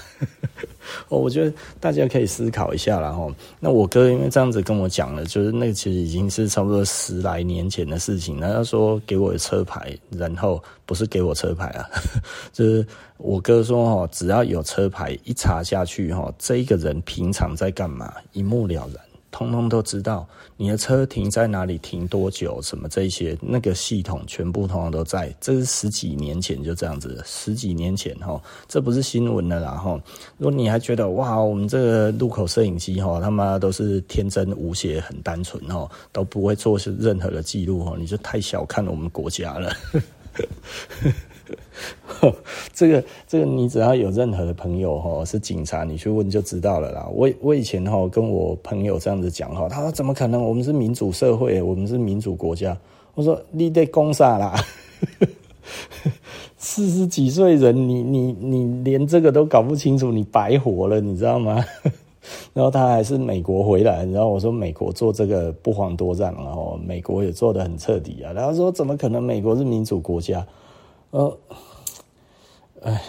[1.09, 3.33] 哦我觉得大家可以思考一下了哈。
[3.61, 8.39] 那我哥因为这样子跟我讲了，就是那其实已经是差不多十来年前的事情。
[8.41, 9.97] 那他说给我的车牌，
[10.33, 11.89] 然后不是给我车牌啊，
[12.53, 12.87] 就是
[13.17, 19.03] 我哥说哈，只要有车牌一查下去哈，这个人平常在干嘛，一目了然。
[19.31, 25.33] 通通都知道你的车停在哪里，停多久，什么这些，那个系统全部通通都在。
[25.39, 30.01] 这是十几年前就这样子，十几年前哈，这不是新闻了啦哈。
[30.39, 39.71] 如果你还觉得哇，我们这个路口摄影机哈，他妈都是天真无邪、很单纯哈，都不会做任何的记录哈，你就太小看我们国家了。
[42.73, 47.09] 这 个这个，你只要有任何的朋友哈是警察，你去问就知道了啦。
[47.13, 50.43] 我我以前哈跟我朋友这样子讲哈，他说怎么可能？
[50.43, 52.77] 我们是民主社会，我们是民主国家。
[53.15, 54.55] 我说你得攻啥啦？
[56.57, 61.65] 四十几岁人，你你你连这个都搞不清楚，你白活了，你知道吗？
[62.53, 68.33] 然后他还是美国回来，然后我说美国做这个不遑多让，然后美国也做得很彻底啊。
[68.33, 69.23] 然后说怎么可能？
[69.23, 70.47] 美国是民主国家。
[71.11, 71.39] 呃，
[72.83, 73.03] 哎，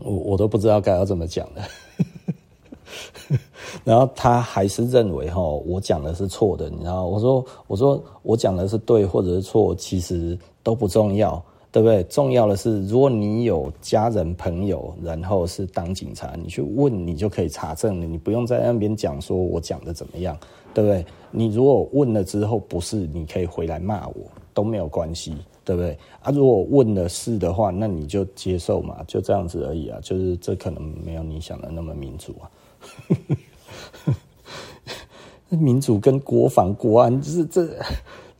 [0.00, 1.62] 我我都不知道该要怎么讲了。
[3.84, 7.04] 然后他还是认为哈，我讲的是错的，你知道？
[7.06, 11.40] 我说我说我讲的是对或者是错，其实都不重要，
[11.72, 12.02] 对不对？
[12.04, 20.36] 重要的是，如果你有家人朋友，然后是当警察，你去问，你就可以查证了，你不用在那边讲说我讲的怎么样，
[20.74, 21.04] 对不对？
[21.30, 25.36] 你如果问了之后不是，你可以回来骂我，都没有关系。
[25.62, 26.32] 对不对啊？
[26.32, 30.00] 如果问的是的话，那你就接受嘛，就这样子而已啊。
[30.02, 32.50] 就是这可能没有你想的那么民主啊。
[35.50, 37.68] 民主跟国防国安，就是这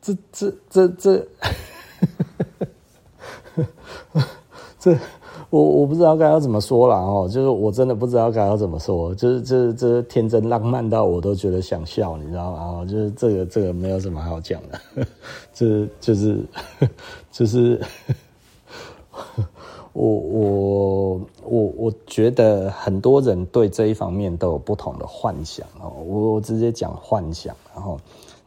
[0.03, 1.29] 这这这这这。
[4.79, 4.97] 这
[5.51, 12.85] 我我不知道该要怎么说了哦，就是我真的不知道该要怎么说，就是这这天真浪漫到我都觉得想笑，你知道吗？
[12.89, 15.07] 就是这个这个没有什么好讲的，
[15.53, 16.41] 这就是
[17.33, 17.81] 就是
[19.93, 27.99] 我我我我觉得很多人对这一方面都有不同的幻想哦，我我直接讲幻想，然后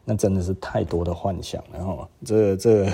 [0.05, 2.91] 那真的是太多的幻想，然后这个、这个，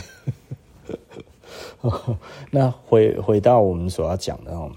[2.51, 4.71] 那回回到我们所要讲的哦，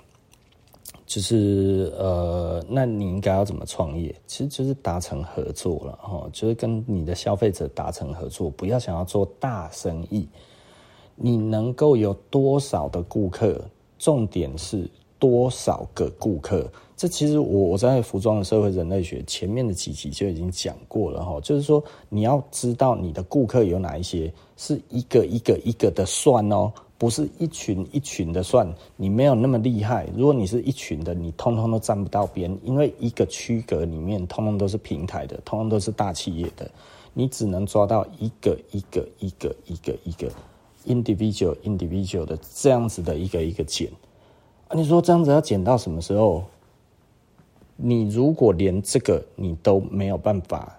[1.07, 4.15] 就是呃，那你应该要怎么创业？
[4.27, 10.29] 其实就是达成合作了哈，就是跟你的消费者达成合作，不要想要做大生意。
[11.15, 13.63] 你能够有多少的顾客？
[13.99, 16.69] 重点是多少个顾客？
[17.03, 28.73] 这其实我我在服装的社会人类学前面的几集就已经讲过了哈，就是说你要知道你的顾客有哪一些，是一个一个一个的算哦，不是一群一群的算。
[28.97, 36.71] 你没有那么厉害，如果你是一群的，你通通都沾不到边，因为一个区隔里面通通都是平台的，通通都是大企业的，
[37.13, 40.31] 你只能抓到一个一个一个一个一个。
[40.87, 43.91] individual individual 的这样子的一个一个剪
[44.69, 46.45] 啊，你说这样子要剪到什么时候？
[47.85, 50.73] 你如果连这个你都没有办法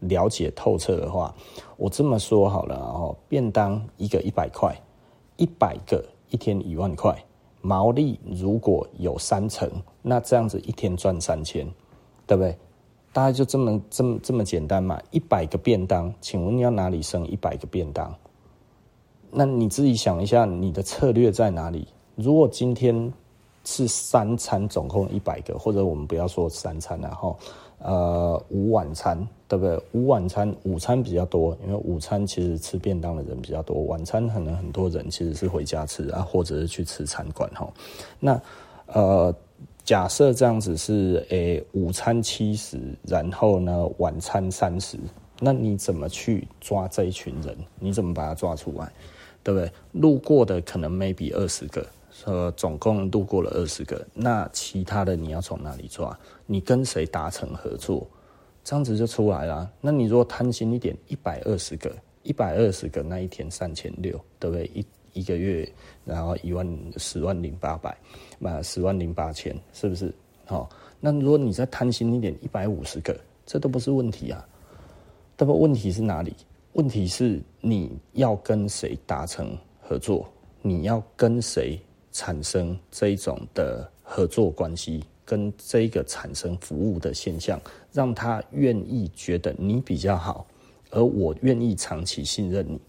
[0.00, 1.32] 了解透彻的话，
[1.76, 4.76] 我这么说好了哦，便当一个一百块，
[5.36, 7.16] 一百个一天一万块，
[7.60, 9.70] 毛利如果有三成，
[10.02, 11.64] 那这样子一天赚三千，
[12.26, 12.58] 对不对？
[13.12, 15.00] 大概就这么这么这么简单嘛？
[15.12, 18.12] 一百个便当，请问你要哪里生一百个便当？
[19.30, 21.86] 那你自己想一下，你的策略在哪里？
[22.16, 23.12] 如果今天
[23.70, 27.38] 是三餐，总共一百个，或者我们不要说三餐，然后
[27.80, 29.14] 呃午晚餐，
[29.46, 29.78] 对不对？
[29.92, 37.70] 午晚餐，午餐比较多，因为午餐其实吃便当的人比较多，晚餐可能很多人其实是回家吃啊，或者是去吃餐馆哈。
[38.18, 38.40] 那
[38.86, 39.34] 呃，
[39.84, 44.96] 假设这样子是诶，午餐七十，然后呢晚餐三十，
[45.40, 47.54] 那你怎么去抓这一群人？
[47.78, 48.90] 你怎么把它抓出来？
[49.44, 49.70] 对不对？
[49.92, 51.86] 路过的可能 maybe 二十个，
[52.24, 54.06] 呃，总共路过了二十个。
[54.12, 56.18] 那其他的你要从哪里抓？
[56.46, 58.06] 你跟谁达成合作？
[58.64, 59.70] 这样子就出来了。
[59.80, 64.70] 那你如果贪心一点，一百二十个，一百二十个，那一天三千六，对不对？
[64.74, 65.70] 一一个月，
[66.04, 66.66] 然后一万
[66.96, 67.96] 十万零八百，
[68.38, 70.12] 那十万零八千，是不是？
[70.44, 70.68] 好，
[71.00, 74.46] 那如果你再贪心一点，一百五十个，这都不是问题啊。
[75.38, 76.34] 那么问题是哪里？
[76.74, 80.28] 问题是你要跟谁达成合作？
[80.60, 81.80] 你要跟谁
[82.18, 87.60] 产生这一种的合作关系，跟这个产生服务的现象，
[87.92, 90.44] 让他愿意觉得你比较好，
[90.90, 92.80] 而我愿意长期信任你，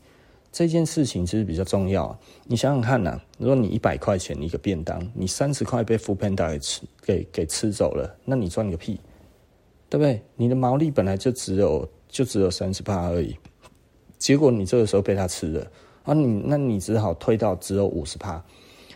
[0.52, 2.18] 这件事情其实比较重要。
[2.46, 9.00] 你想想看呐、如果你一百块钱一个便当，你三十块被 foodpanda 给吃给给吃走了，那你赚个屁，
[9.90, 10.20] 对不对？
[10.36, 13.38] 你的毛利本来就只有就只有三十八而已。
[14.18, 15.72] 结果你这个时候被他吃了
[16.04, 18.44] 啊你，你那你只好退到只有五十趴，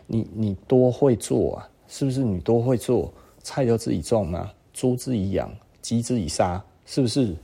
[0.07, 1.69] 你你多会做啊？
[1.87, 3.13] 是不是你多会做？
[3.43, 4.49] 菜都自己种吗？
[4.73, 5.51] 猪自己养，
[5.81, 7.35] 鸡自己杀，是不是？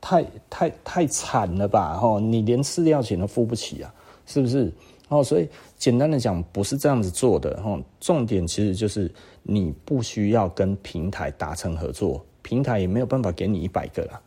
[0.00, 1.94] 太太太惨了吧？
[1.94, 3.92] 吼，你连饲料钱都付不起啊，
[4.24, 4.72] 是不是？
[5.08, 7.60] 哦，所以简单的讲，不是这样子做的。
[7.62, 14.20] 吼，重点其实就是你不需要跟平台达成合作，平台也没有办法给你一百个啦。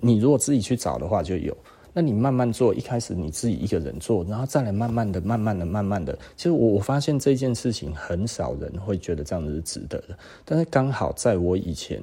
[0.00, 1.56] 你如果自己去找的话，就有。
[1.96, 6.18] 那你慢慢做，一开始你自己一个人做，然后再来慢慢的、慢慢的、慢慢的。
[6.36, 12.02] 其实我我发现这件事情很少人会觉得这样子是值得的，但是刚好在我以前，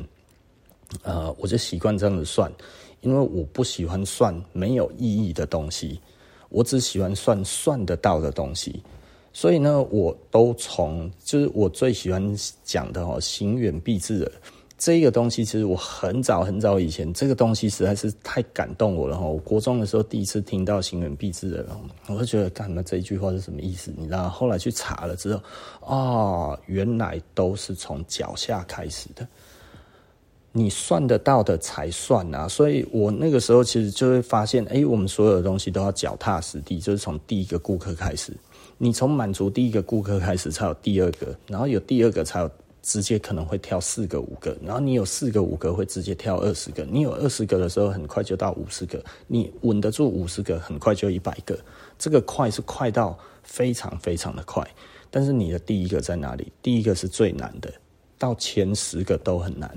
[1.03, 2.49] 呃，我就习惯这样子算，
[3.01, 5.99] 因为我不喜欢算没有意义的东西，
[6.47, 8.81] 我只喜欢算算得到的东西。
[9.33, 14.31] 所以呢，我都从就是我最喜欢讲的哦，行远必至的。
[14.81, 19.23] 这个东西其实我很早很早以前，这个东西实在是太感动我了哈！
[19.23, 21.63] 我国中的时候第一次听到“行远必至”的，
[22.07, 23.93] 我就觉得干嘛这一句话是什么意思？
[23.95, 24.27] 你知道？
[24.27, 25.41] 后来去查了之后，
[25.85, 29.27] 啊、原来都是从脚下开始的。
[30.51, 32.47] 你算得到的才算啊！
[32.47, 38.35] 所以我那个时候其实就会发现，哎，我们所有的东西都要脚踏实地，就是从第一个顾客开始。
[38.79, 42.49] 你从满足第一个顾客开始，才有第二个，然后有第二个才有。
[42.81, 51.57] 直接可能会跳四个五个，然后你有四个五个会直接跳二十个，你有二十个的时候很快就到五十个，你稳得住五十个，很快就一百个。
[51.99, 54.67] 这个快是快到非常非常的快，
[55.11, 56.51] 但是你的第一个在哪里？
[56.61, 57.71] 第一个是最难的，
[58.17, 59.69] 到前十个都很难，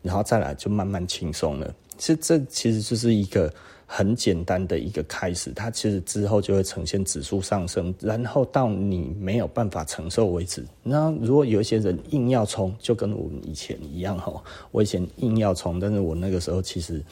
[0.00, 1.74] 然后再来就慢慢轻松了。
[1.98, 3.52] 其实这其实就是一个
[3.92, 10.64] 很简单的一个开始，它其实之后就会呈现指数上升，然后到你没有办法承受为止。
[10.84, 17.02] 那如果有一些人硬要冲，就跟我们以前一样哈，我以前硬要冲，但是我那个时候其实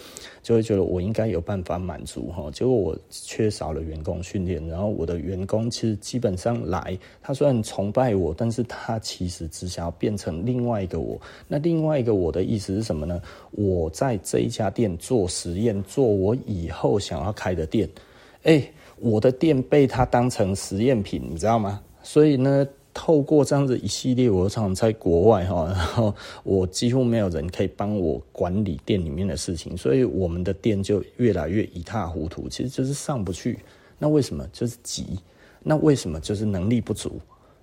[0.49, 11.21] 就会觉得我应该有办法满足哈，结果我缺少了员工训练，然后我的员工其实基本上来，他虽然崇拜我，但是他其实只想要变成另外一个我。
[11.49, 13.21] 那另外一个我的意思是什么呢？
[13.51, 17.87] 我在这一家店做实验，做我以后想要开的店。
[18.45, 18.67] 哎，
[19.01, 21.79] 我的店被他当成实验品，你知道吗？
[22.03, 33.59] 所以呢，透过这样子一系列，我常常在国外哈， 然后我几乎没有人可以帮我管理店里面的事情，所以我们的店就越来越一塌糊涂，其实就是上不去。
[33.99, 34.47] 那为什么？
[34.53, 35.19] 就是急。
[35.63, 36.19] 那为什么？
[36.21, 37.21] 就是能力不足。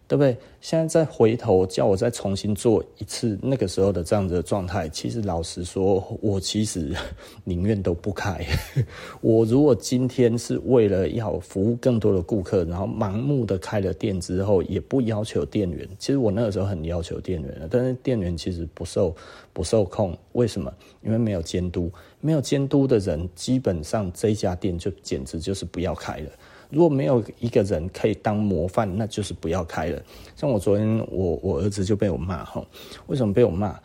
[0.08, 0.38] 对不对？
[0.62, 6.96] 现在再回头叫我再重新做一次那个时候的这样子的状态，其实老实说，我其实
[7.44, 8.46] 宁愿都不开。
[9.22, 15.88] 我如果今天是为了要服务更多的顾客，然后盲目的开了店之后，也不要求店员。
[15.98, 19.16] 其实我那个时候很要求店员的，但是店员其实不受
[19.54, 20.18] 不受控。
[20.34, 20.72] 为什么？
[21.04, 21.92] 因为没有监督，
[22.22, 26.30] 没有监督的人，基本上这家店就简直就是不要开了。
[26.76, 30.04] 如果没有一个人可以当模范，那就是不要开了。
[30.36, 32.62] 像我昨天，我我儿子就被我骂哈，
[33.08, 33.80] 为什么被我骂？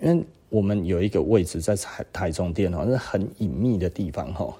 [0.00, 4.52] 因为我们有一个位置在台台中店哈，是很隐秘的地方哈。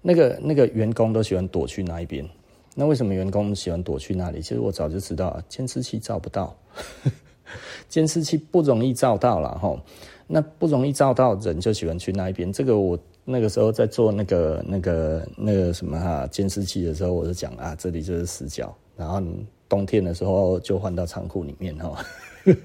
[0.00, 2.26] 那个那个员工都喜欢躲去那一边。
[2.74, 4.40] 那为什么员工喜欢躲去那里？
[4.40, 6.56] 其实我早就知道，监视器照不到，
[7.90, 9.78] 监视器不容易照到了哈。
[10.26, 12.50] 那不容易照到，人就喜欢去那一边。
[12.50, 12.98] 这个我。
[13.28, 18.72] 那个时候在做那个、那个、那个什么哈监视器的时候，我就讲啊，这里就是死角。
[18.96, 19.20] 然后
[19.68, 22.02] 冬天的时候就换到仓库里面哈，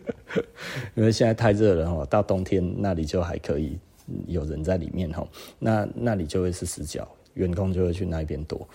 [0.93, 3.78] 因为现在太热了哈，到冬天那里就还可以
[4.28, 8.66] 有人在里面哈，那那里就会是死角，员工就会去那边躲。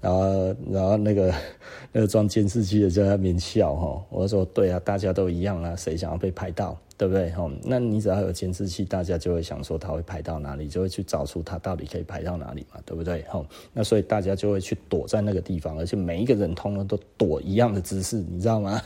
[0.00, 1.34] 然后，然后那个
[1.92, 6.78] 那个装监视器的就在那边笑哈，我说对啊，大家都一样啊，谁想要被拍到？
[6.96, 7.30] 对不对？
[7.30, 13.22] 哈，那你只要有监视器，大家就会想说他会拍到哪里，就会去找出他到底可以拍到哪里嘛，对不对？
[13.22, 13.40] 哈，
[13.72, 18.82] 那所以大家就会去躲在那个地方，而且每一个人通常都躲一样的姿势，你知道吗？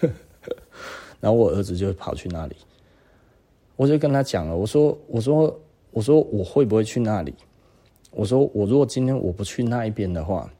[1.20, 2.56] 然后我儿子就跑去那里，
[3.76, 5.60] 我就跟他讲了，我说，我说，
[5.90, 7.34] 我说我会不会去那里？
[8.10, 10.50] 我说我如果今天我不去那一边的话，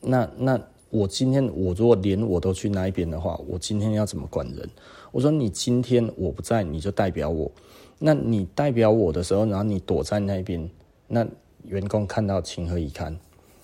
[0.00, 0.60] 那那。
[0.88, 4.70] 我今天我如果连我都去那一边的话，我今天要怎么管人？
[5.10, 7.50] 我说你今天我不在，你就代表我。
[7.98, 10.70] 那你代表我的时候，然后你躲在那边，
[11.08, 11.26] 那
[11.64, 13.14] 员工看到情何以堪，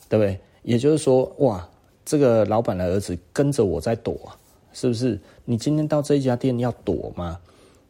[0.09, 0.39] 对不对？
[0.65, 1.67] 也就是说，哇，
[2.05, 4.19] 这个老板的儿子跟着我在躲，
[4.73, 5.19] 是不是？
[5.45, 7.39] 你今天到这一家店要躲吗？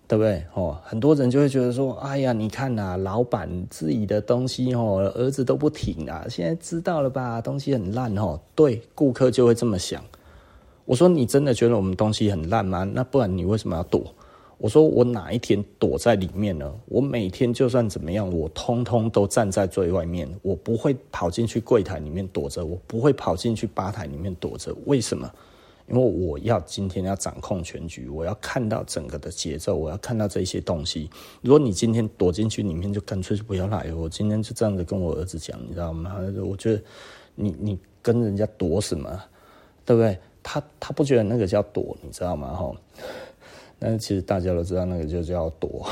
[0.09, 0.45] 对不对？
[0.55, 7.41] 哦，很多人就会觉得说，哎呀，你看呐，老板自己的东西哦，儿子都不挺啊，现在知道了吧？
[7.41, 8.39] 东西很烂哦。
[8.55, 10.05] 对，顾客就会这么想。
[10.85, 12.85] 我说，你真的觉得我们东西很烂吗？
[12.85, 14.03] 那不然你为什么要躲？
[14.59, 16.73] 我说，我哪一天躲在里面呢？
[16.87, 24.73] 我每天就算怎么样，我通通都站在最外面，我不会跑进去柜台里面躲着，我不会跑进去吧台里面躲着。
[24.87, 25.29] 为什么？
[25.89, 31.11] 因为我要今天要掌控全局，我要看到整个的节奏，我要看到这些东西。
[31.41, 33.93] 如果你今天躲进去里面，就干脆就不要来。
[33.95, 36.17] 我今天就这样子跟我儿子讲，你知道吗？
[36.45, 36.83] 我觉得
[37.35, 39.23] 你你跟人家躲什么，
[39.85, 40.19] 对不对？
[40.43, 42.55] 他他不觉得那个叫躲，你知道吗？
[42.55, 42.73] 哈，
[43.79, 45.87] 但是其实大家都知道那个就叫躲。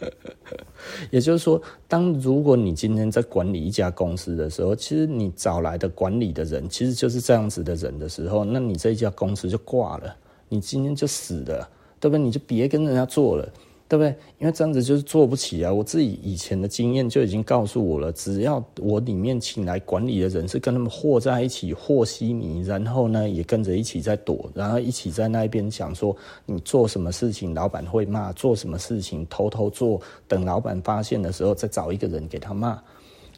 [1.10, 10.16] 也就是说，当如果你今天在管理一家公司的时候，其实你找来的管理的人其实就是这样子的人的时候，那你这一家公司就挂了，
[10.48, 11.68] 你今天就死了，
[11.98, 12.22] 对不对？
[12.22, 13.48] 你就别跟人家做了。
[13.88, 14.14] 对不对？
[14.38, 15.72] 因为这样子就是做不起啊！
[15.72, 26.14] 我自己以前的经验就已经告诉我了，只要我里面请来管理的人是跟他们和在一起，和稀泥，然后呢也跟着一起在躲，然后一起在那边想说
[26.44, 32.78] 你做什么事情老板会骂，做什么事情偷偷做，等老板发现的时候再找一个人给他骂。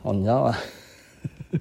[0.03, 0.57] 哦，你知道吗？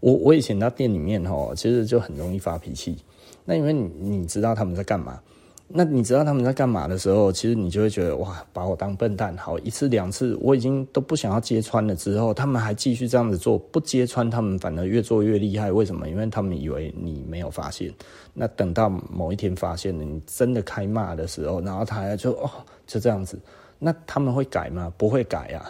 [0.00, 2.96] 我我以前在店里面哦，其实就很容易发脾气。
[3.44, 5.20] 那因为你你知道他们在干嘛？
[5.68, 9.36] 那你知道他们在干嘛的时候，其实你就会觉得哇，把我当笨蛋。
[9.36, 15.72] 好，一次两次我已经都不想要揭穿了，之后他们还继续这样子做，不揭穿他们反而越做越厉害。
[15.72, 16.08] 为什么？
[16.08, 17.92] 因为他们以为你没有发现。
[18.32, 22.48] 那等到某一天发现了，你真的开骂的时候，然后他就哦
[22.86, 23.36] 就这样子。
[23.78, 24.92] 那他们会改吗？
[24.96, 25.68] 不会改啊，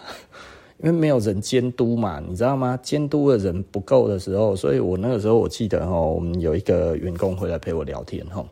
[0.78, 2.78] 因为没有人监督嘛，你知道吗？
[2.82, 8.44] 监督的人不够的时候，所以我那个时候我记得哈，我们有一个员工回来陪我聊天哈。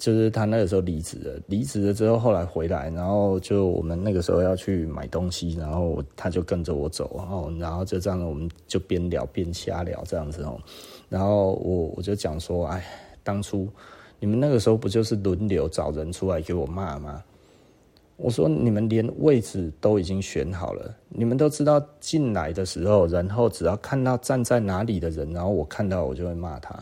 [0.00, 10.58] 就是他那个时候离职了，离职了之后后来回来，然后就我们那个时候要去买东西，然后他就跟着我走，然后然后就这样，我们就边聊边瞎聊这样子哦。
[11.10, 12.82] 然后我我就讲说，哎，
[13.22, 13.68] 当初
[14.18, 17.22] 你们那个时候不就是轮流找人出来给我骂吗？
[18.16, 26.74] 我说你们连位置都已经选好了，你们都知道进来的时候，然后只要看到站在哪里的人，然后我看到我就会骂他，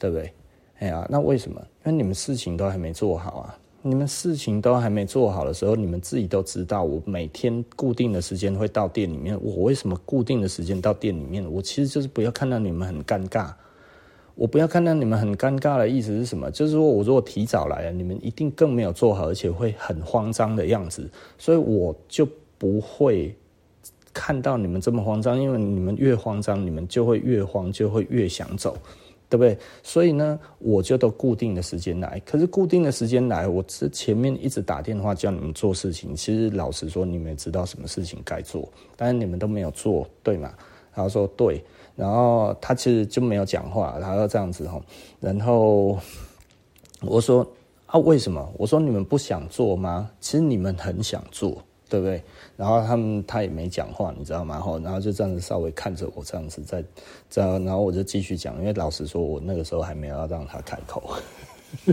[0.00, 0.32] 对不对？
[0.78, 1.60] 哎呀，那为什么？
[1.84, 3.58] 因为你们事情都还没做好啊！
[3.82, 6.82] 你们事情都还没做好的时候，你们自己都知道。
[6.82, 9.38] 我每天固定的时间会到店里面。
[9.40, 11.48] 我为什么固定的时间到店里面？
[11.50, 13.52] 我其实就是不要看到你们很尴尬。
[14.34, 16.50] 我不要看到你们很尴尬的意思是什么？
[16.50, 21.08] 就是说我如果提早来了，你们一定更没有做好，而且会很慌张的样子。
[21.38, 23.34] 所以我就不会
[24.12, 28.76] 看到你们这么慌张，因为你们越慌张，你们就会越慌，就会越想走。
[29.28, 29.58] 对不对？
[29.82, 32.20] 所以呢，我就都固定的时间来。
[32.24, 36.14] 可是固定的时间来，我这前面一直打电话叫你们做事情。
[36.14, 40.52] 其实老实说，你们也知道什么事情该做，但是你们都没有做，对吗？
[40.92, 41.62] 他说对，
[41.94, 44.82] 然后他其实就没有讲话，他要这样子吼。
[45.20, 45.98] 然后
[47.02, 47.46] 我说
[47.86, 48.52] 啊，为什么？
[48.56, 50.10] 我说你们不想做吗？
[50.20, 51.62] 其实你们很想做。
[51.88, 52.20] 对不对？
[52.56, 54.54] 然后他们他也没讲话，你知道吗？
[54.82, 56.82] 然后就这样子稍微看着我这样子在
[57.28, 61.16] 这，然后我就继续讲，因为老实说，我那个时候还没有要让他开口。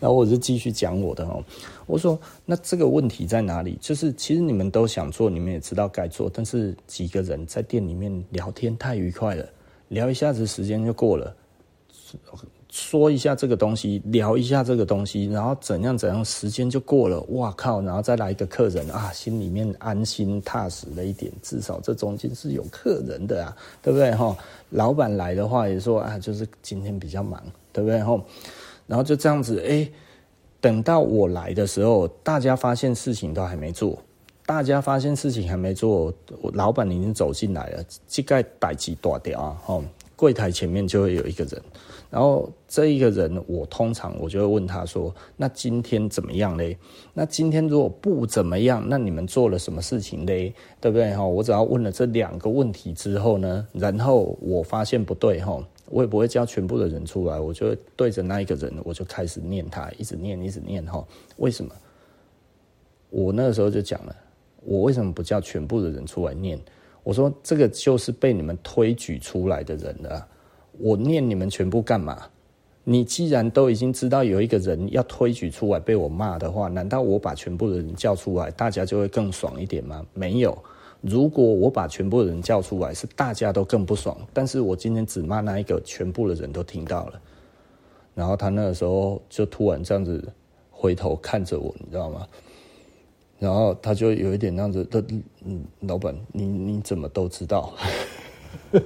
[0.00, 1.42] 然后我就继续讲我的哦，
[1.86, 3.78] 我说那这个问题在哪里？
[3.80, 9.48] 就是其实你们都想做，你们也知道该做，但是几个人在店里面聊天太愉快了，
[9.88, 11.34] 聊一下子时间就过了。
[12.74, 17.20] 说一下这个东西，聊一下这个东西，然后怎样怎样，时间就过了。
[17.28, 17.80] 哇靠！
[17.80, 24.36] 然后再来一个客人啊，心里面安心踏实了一点，至少这中间是有客人的啊，对不对哈？
[24.70, 27.40] 老板来的话也说啊，就是今天比较忙，
[27.72, 28.20] 对不对哈？
[28.88, 29.88] 然后就这样子，哎，
[30.60, 33.96] 等到我来的时候，大家发现事情都还没做，
[34.44, 36.12] 大家发现事情还没做，
[36.52, 39.80] 老板已经走进来了，这个代志大掉啊，哈，
[40.16, 41.62] 柜台前面就会有一个人。
[42.10, 46.78] 然后这一个人，我通常我就会问他说：“那今天怎么样嘞？
[47.12, 50.54] 那今天如果不怎么样，那你们做了什么事情嘞？
[50.80, 51.12] 对不对？
[51.12, 55.60] 哈，我只要问了这两个问题之后呢，然后我发现不对哈，
[55.90, 61.04] 我也不会叫全部的人出来，我就对着那一个人，我就开始念他，一直念，一直念哈。
[61.38, 61.74] 为什么？
[63.10, 64.14] 我那个时候就讲了，
[64.64, 66.56] 我为什么不叫全部的人出来念？
[67.04, 70.26] 我说这个就是被你们推举出来的人了。”
[70.80, 72.20] 我念你们全部干嘛？
[72.82, 80.04] 你既然都已经知道有一个人要推举出来被我骂的话，难道我把全部的人叫出来，大家就会更爽一点吗？
[80.12, 80.58] 没有。
[81.00, 84.16] 如果我把全部的人叫出来，是大家都更不爽。
[84.32, 87.20] 但是我今天只骂那一个，全部的人都听到了。
[88.14, 90.22] 然后他那个时候就突然这样子
[90.70, 92.26] 回头看着我，你知道吗？
[93.38, 95.04] 然后他就有一点那样子的，
[95.44, 97.72] 嗯，老板，你你怎么都知道？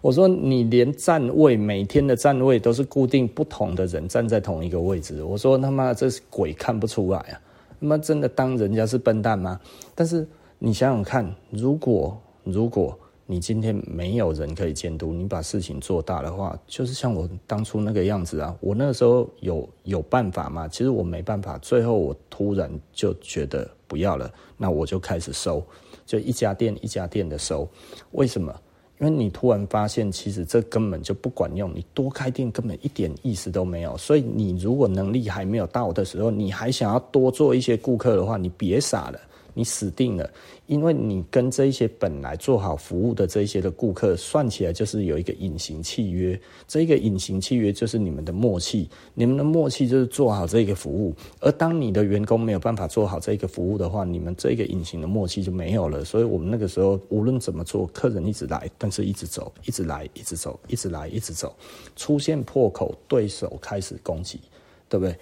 [0.00, 5.22] 我说你连站位，每天的站位都是固定不同的人站在同一个位置。
[5.22, 7.40] 我说他妈这是鬼看不出来啊！
[7.80, 9.60] 他妈真的当人家是笨蛋吗？
[9.94, 10.26] 但是
[10.58, 12.96] 你想想看，如果如果
[13.28, 18.56] 你今天没有人可以监督，你把事情做大的话，就是像我当初那个样子啊。
[18.60, 20.68] 我那时候有有办法吗？
[20.68, 21.58] 其实我没办法。
[21.58, 25.60] 最后我突然就觉得不要了，那我就开始收，
[26.06, 27.68] 就一家店一家店的收。
[28.12, 28.54] 为什么？
[28.98, 33.94] 因为你突然发现，其实这根本就不管用，你多开店根本一点意思都没有。
[33.98, 39.20] 所以你如果能力还没有到的时候，你还想要多做一些顾客的话，你别傻了。
[39.58, 40.30] 你死定了，
[40.66, 46.38] 因为你跟这一些本来做好服务的这些的顾客算起来就是有一个隐形契约，
[46.68, 56.04] 这个隐形契约就是你们的默契，你们的默契就是做好这个服务，而当你的员工没有办法做好这个服务的话，你们这个隐形的默契就没有了。
[56.04, 61.56] 所以我们那个时候无论怎么做，客人一直来，但是一直走，一直来，一直走，一直来，一直走，
[61.96, 64.38] 出现破口，对手开始攻击，
[64.86, 65.16] 对不对？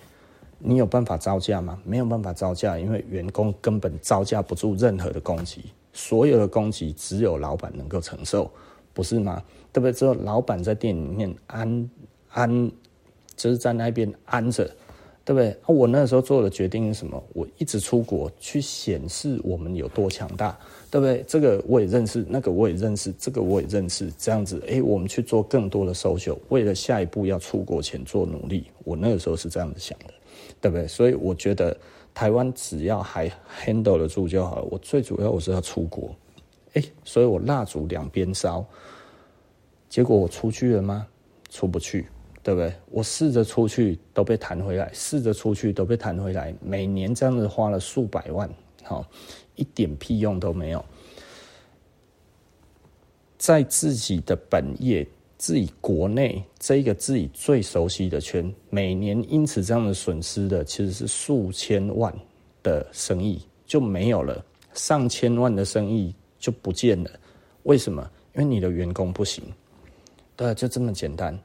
[0.58, 1.78] 你有办法招架吗？
[1.84, 5.60] 没有办法招架，因为员工根本招架不住任何的攻击，
[5.92, 8.50] 所有的攻击只有老板能够承受，
[8.92, 9.42] 不是吗？
[9.72, 9.92] 对不对？
[9.92, 11.90] 只有老板在店里面安
[12.30, 12.70] 安，
[13.36, 14.64] 就是在那边安着，
[15.24, 15.56] 对不对？
[15.66, 17.22] 我那时候做的决定是什么？
[17.32, 20.56] 我一直出国去显示我们有多强大，
[20.90, 21.24] 对不对？
[21.26, 28.68] 这个我也认识，那个我也认识，这个我也认识，这样子，诶，我们去做更多的 social，为了下一步要出国前做努力。
[28.84, 30.13] 我那个时候是这样子想的。
[30.64, 30.88] 对不对？
[30.88, 31.76] 所以我觉得
[32.14, 33.30] 台湾只要还
[33.62, 34.62] handle 得住就好了。
[34.70, 36.16] 我最主要我是要出国，
[36.72, 38.64] 哎，所以我蜡烛两边烧，
[39.90, 41.06] 结果我出去了吗？
[41.50, 42.06] 出不去，
[42.42, 42.72] 对不对？
[42.90, 48.48] 我试着出去都被弹回来，试着出去都被弹回来，每年这样子花了数百万，
[48.84, 49.04] 好，
[49.56, 50.82] 一点屁用都没有。
[53.36, 55.06] 在自己的本业、
[55.44, 62.10] 自己国内这个自己最熟悉的圈，每年因此这样的损失的其实是数千万
[62.62, 64.42] 的生意就没有了，
[64.72, 67.10] 上千万的生意就不见了。
[67.64, 68.10] 为什么？
[68.34, 69.44] 因为你的员工不行。
[70.34, 71.38] 对，就这么简单。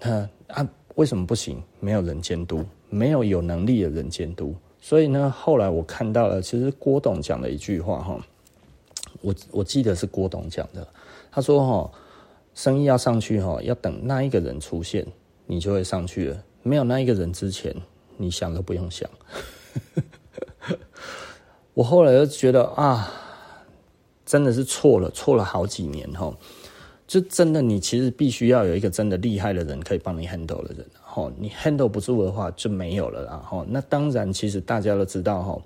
[0.00, 0.68] 啊啊！
[0.96, 1.62] 为什么不行？
[1.78, 4.52] 没有人监督，没有有能力的人监督。
[4.80, 8.18] 所以呢，后来我看到了，其实郭董讲了一句话哈，
[9.20, 10.84] 我我记得是郭董讲的。
[11.30, 11.98] 他说哈，
[12.58, 15.06] 生意要上去哈，要等那一个人出现，
[15.46, 16.44] 你就会上去了。
[16.64, 17.72] 没有那一个人之前，
[18.16, 19.08] 你想都不用想。
[21.72, 23.08] 我后来就觉得啊，
[24.26, 26.36] 真的是错了，错了好几年哈。
[27.06, 33.64] 就真的，你其实必须要有一个真的厉害的人可以帮你 handle 的人，吼，你 handle 不住的话就没有了啦，吼。
[33.68, 35.62] 那当然，其实大家都知道，吼，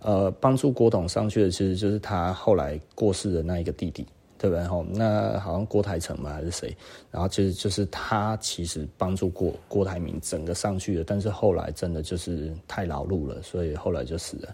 [0.00, 4.04] 呃，帮助郭董上去的其实就是他后来过世的那一个弟弟，
[4.42, 4.64] 对不对？
[4.64, 6.76] 吼，那好像郭台成嘛还是谁？
[7.12, 14.48] 然后其实就是他其实帮助过郭台铭整个上去的，但是后来真的就是太劳碌了，所以后来就死了。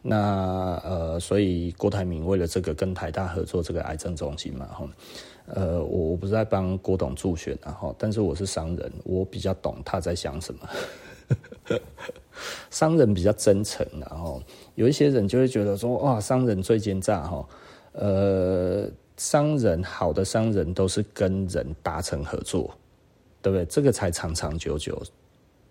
[0.00, 4.88] 那呃，所以郭台铭为了这个跟台大合作这个癌症中心嘛，吼。
[5.46, 10.60] 呃，我我不是在帮郭董助选，然后，但是我是商人，我比较懂他在想什么。
[12.70, 14.42] 商人比较真诚，然后
[14.74, 17.46] 有一些人就会觉得说，哇，商人最奸诈哈。
[17.92, 22.74] 呃，商人好的商人都是跟人达成合作，
[23.40, 23.64] 对不对？
[23.66, 25.02] 这个才长长久久。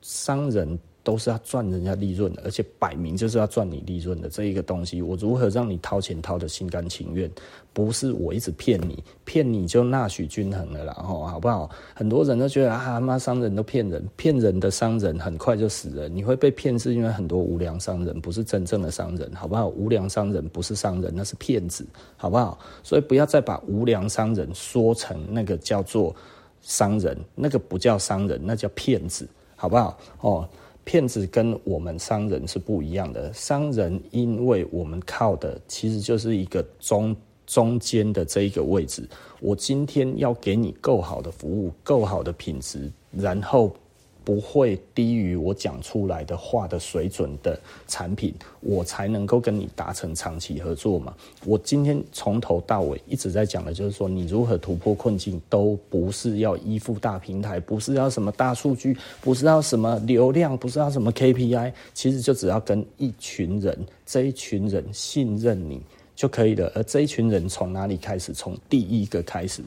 [0.02, 0.80] 商人。
[1.04, 5.02] 都是要赚人家利润的，而且摆明就是要赚你利润的这一个东西。
[5.02, 7.30] 我如何让你掏钱掏得心甘情愿？
[7.74, 11.70] 不是我一直骗你，骗你就纳许均衡了啦，吼，好不好？
[11.94, 16.08] 很多人都觉得啊，妈商人都骗人，骗人的商人很快就死了。
[16.08, 19.68] 你会被骗是因为很多无良商人不是真正的商人，好不好？
[19.68, 21.86] 无良商人不是商人，那是骗子，
[22.16, 22.58] 好不好？
[22.82, 26.16] 所以不要再把无良商人说成那个叫做
[26.62, 29.28] 商人，那个不叫商人，那叫骗子，
[29.58, 29.98] 好不好？
[30.22, 30.48] 哦。
[30.84, 37.16] 骗子跟我们商人是不一样的，商人因为我们靠的其实就是一个中
[37.46, 39.08] 中间的这一个位置，
[39.40, 43.76] 我今天要给你够好的服务，够好的品质，然后。
[44.24, 51.14] 不会低于我讲出来的话的水准的产品，我才能够跟你达成长期合作嘛。
[51.46, 65.82] 我今天从头到尾一直在讲的就是说，你如何突破困境，都不是要依附大平台，不是要什么大数据，不是要什么流量，不是要什么 KPI，其实就只要跟一群人，这一群人信任你
[66.16, 66.72] 就可以了。
[66.76, 68.34] 而这一群人从哪里开始？
[68.34, 69.62] 从第一个开始。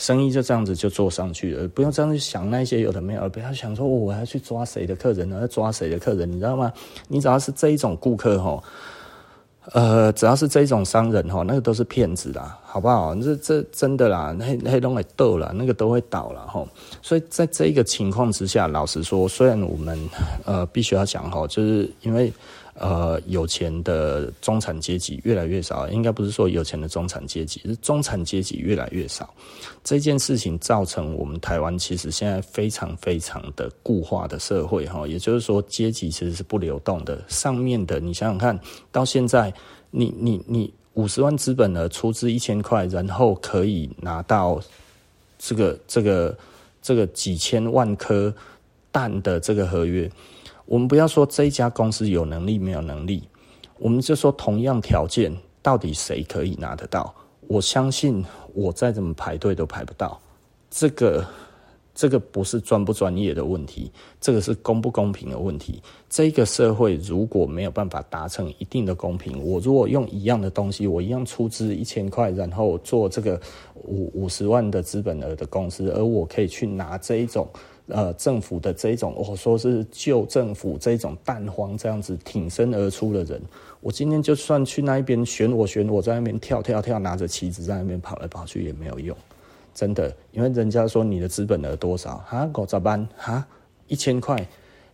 [0.00, 6.72] 生意就这样子就做上去了，不用这样去想那些有的没有，不要想说哦我要去抓谁的客人呢，要抓谁的客人，你知道吗？
[7.06, 8.64] 你只要是这一种顾客哈，
[9.72, 13.14] 呃，只要是这一种商人哈，那个都是骗子啦，好不好？
[13.16, 16.66] 这这真的啦，那那都会倒了，那个都会倒了哈。
[17.02, 19.98] 所以在这个情况之下，老实说，虽然我们
[20.46, 22.32] 呃必须要讲哈，就是因为。
[22.80, 29.28] 呃，有钱的中产阶级越来越少，应该不是说有钱的中产阶级，是中产阶级越来越少。
[29.84, 37.22] 这件事情造成我们台湾其实现在非常非常的固化的社会哈，也就是说阶级其实是不流动的。
[37.28, 38.58] 上面的你想想看，
[38.90, 39.52] 到现在
[39.90, 44.58] 你你你五十万资本呢出资一千块，然后可以拿到
[45.38, 46.34] 这个这个
[46.80, 48.34] 这个几千万颗
[48.90, 50.10] 蛋的这个合约。
[50.70, 53.24] 我们不要说这一家公司有能力没有能力，
[53.76, 57.12] 我们就说同样条件，到底谁可以拿得到？
[57.48, 60.20] 我相信我再怎么排队都排不到。
[60.70, 61.26] 这个
[61.92, 63.90] 这个不是专不专业的问题，
[64.20, 65.82] 这个是公不公平的问题。
[66.08, 73.40] 这个社会如果没有办法达成一定的公平，我如果用一样的东西，我一样出资一千块，然后做这个
[73.74, 77.48] 五五十万的资本额的公司，而我可以去拿这一种。
[77.90, 83.40] 呃，政府的这种，我说是旧政府这种蛋黄这样子挺身而出的人，
[83.80, 89.16] 我今天就算去那一边选我选我，在那边跳跳跳，拿着旗子在那边跑来跑去也没有用，
[89.74, 92.46] 真的，因为人家说你的资本额多少啊？
[92.52, 93.46] 狗咋办啊？
[93.88, 94.46] 一千块，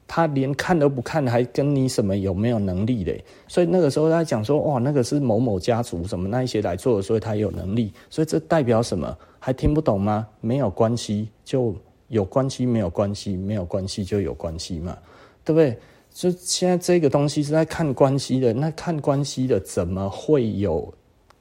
[0.07, 3.23] 他连看都不看，还跟你什么有没有能力嘞？
[3.47, 9.17] 所以那个时候他讲说，哇，那个是某某家族什么那一些来做的，所以他有能力，所以这代表什么？
[9.39, 10.27] 还听不懂吗？
[10.41, 11.75] 没有关系，就。
[12.09, 14.97] 有关系没有关系，没有关系就有关系嘛，
[15.45, 15.77] 对不对？
[16.13, 20.93] 就现在这个东西是在看关系的，那看关系的怎么会有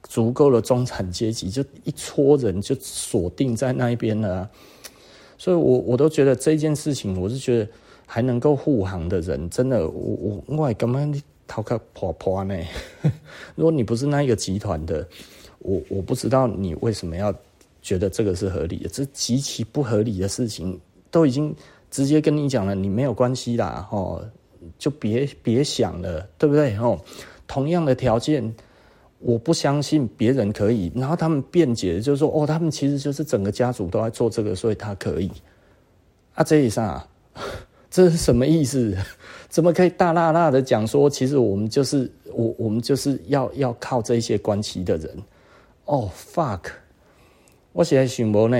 [0.02, 1.48] 足够的中产阶级？
[1.48, 4.50] 就一撮人就锁定在那一边了？
[5.38, 7.68] 所以我我都觉得这件事情，我是觉得
[8.04, 12.54] 还能够护航的人，真的，我我我根本逃开破破呢。
[13.54, 15.06] 如果你不是那一个集团的，
[15.60, 17.34] 我我不知道你为什么要
[17.86, 20.76] 觉得这个是合理的，这极其不合理的事情，
[21.08, 21.54] 都已经
[21.88, 24.20] 直接跟你讲了，你没有关系啦，哦，
[24.76, 26.76] 就别别想了，对不对？
[26.78, 26.98] 哦，
[27.46, 28.52] 同样的条件。
[29.18, 35.30] 我不相信别人可以，然后他们辩解就是说，哦，他们其实就是整个家族都在做这个，所以他可以。
[36.34, 37.02] 啊，这一下，
[37.90, 38.94] 这是什么意思？
[39.48, 45.10] 怎么可以大剌剌的讲说，其实我们就是我，我们就是要要靠这些关系的人？
[45.86, 46.60] 哦，fuck！
[47.76, 48.56] 我现在想不呢，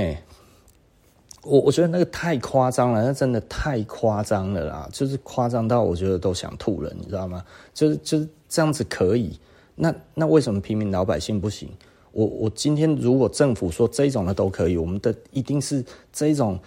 [1.42, 7.42] 我我觉得那个太夸张了，那真的太夸张了啦，就是夸张到我觉得都想吐了，你知道吗？
[7.72, 9.40] 就是就是这样子可以。
[9.74, 11.70] 那那为什么平民老百姓不行？
[12.12, 16.60] 我我今天如果政府说这种的都可以，我们的一定是这种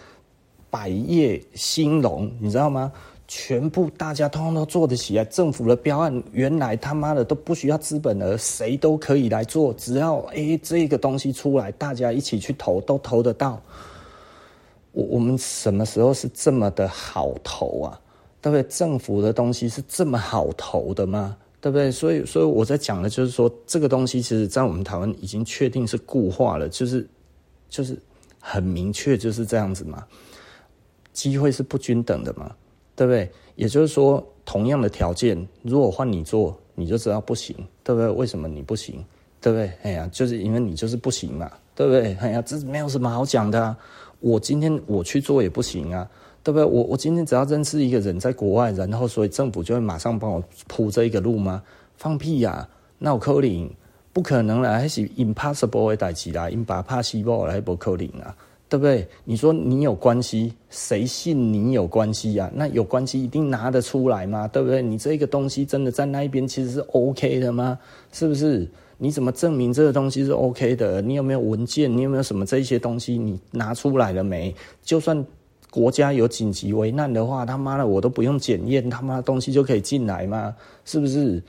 [0.71, 2.91] 百业兴隆，你知道吗？
[3.29, 5.23] 全部大家通通都做得起来。
[5.23, 13.61] 政府的标案原来他妈的都不需要资本额，谁都可以来做，只要诶、欸、这个东西出来，大家一起去投都投得到。
[14.91, 18.01] 我我们什么时候是这么的好投啊？
[18.41, 18.63] 对不对？
[18.63, 21.37] 政府的东西是这么好投的吗？
[21.61, 21.91] 对不对？
[21.91, 27.07] 所以，所以我在讲的，就是说，这个东西其实，在我们台湾已经确定是固化了，就是，
[27.69, 27.95] 就是
[28.39, 30.03] 很明确就是这样子嘛。
[31.11, 32.55] 机会是不均等的嘛，
[32.99, 33.31] 对不对？
[33.55, 38.09] 也就是说，同样的条件，如果换你做，你就知道不行，对不对？
[38.09, 39.01] 为什么你不行？
[39.39, 39.71] 对不对？
[39.83, 42.13] 哎呀，就是因为你就是不行嘛，对不对？
[42.15, 43.77] 哎呀，这没有什么好讲的啊。
[44.19, 46.05] 我今天我去做也不行啊。
[46.41, 46.65] 对不对？
[46.65, 51.61] 我我今天只要认识一个人在国外，然后所以政府就会马上帮我铺这一个路吗？
[51.97, 52.69] 放屁呀、啊！
[52.97, 53.69] 那我扣零，
[54.13, 58.33] 不可能啦，还是 impossible 的代志啦，因把怕西包来不扣零啊，
[58.69, 59.05] 对不对？
[59.25, 62.51] 你说你有关系，谁信你有关系呀、啊？
[62.55, 64.47] 那有关系一定拿得出来吗？
[64.47, 64.81] 对不对？
[64.81, 67.77] 你这个东西真的在那一边其实是 OK 的吗？
[68.13, 68.69] 是不是？
[68.97, 71.01] 你怎么证明这个东西是 OK 的？
[71.01, 71.91] 你有没有文件？
[71.91, 73.17] 你有没有什么这些东西？
[73.17, 74.55] 你拿出来了没？
[74.83, 75.25] 就算。
[75.71, 80.55] 国家有紧急危难的话，他妈的我都不用检验，他妈的东西就可以进来吗？
[80.83, 81.39] 是不是？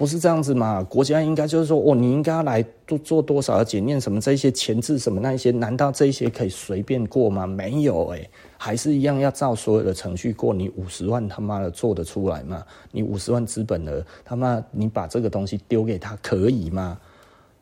[0.00, 0.82] 不是这样子嘛？
[0.84, 7.46] 国家应该就是说，哦，你应该要来做做多少的检验，什么这些前置什么那些，难道这些可以随便过吗？
[7.46, 10.54] 没有诶、欸，还是一样要照所有的程序过。
[10.54, 12.64] 你五十万他妈的做得出来吗？
[12.90, 16.98] 你五十万资本额，他妈你把这个东西丢给他可以吗？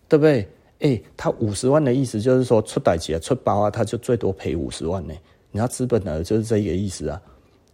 [0.08, 0.48] 对不对？
[0.78, 5.20] 诶、他五十万的意思就是说出代志啊，出包啊，他就最多赔五十万呢、欸。
[5.50, 7.20] 你要资本额就是这个意思啊，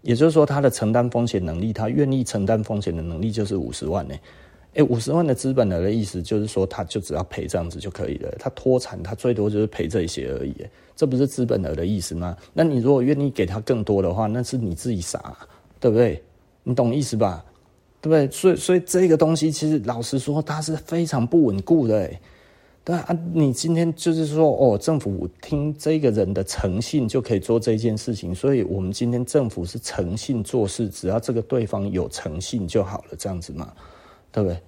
[0.01, 4.15] 也就是说他的承担风险能力，他愿意承担风险的能力就是五十万呢。
[4.75, 8.35] 哎，五十万的资本额的意思就是说，他就只要赔这样子就可以了。
[8.39, 10.55] 他脱产，他最多就是赔这一些而已，
[10.97, 12.37] 这不是资本额的意思吗？
[12.53, 15.37] 那你如果愿意给他更多的话，那是你自己傻，
[15.79, 16.23] 对不对？
[16.63, 17.45] 你懂意思吧？
[18.01, 18.31] 对不对？
[18.31, 22.11] 所以，所以这个东西其实老实说，它是非常不稳固的。
[22.85, 33.73] 对啊，你今天就是说，哦，政府听这个人的诚信就可以做这件事情，所以我们今天政府是诚信做事，只要这个对方有诚信就好了，这样子嘛，
[34.35, 34.61] 对不对？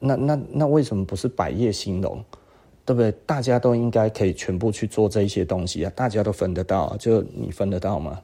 [0.00, 2.20] 那那那为什么不是百业兴隆？
[2.84, 3.12] 对不对？
[3.24, 8.20] 大家都应该可以全部去做这一些东西啊，大家都分得到啊，就你分得到吗？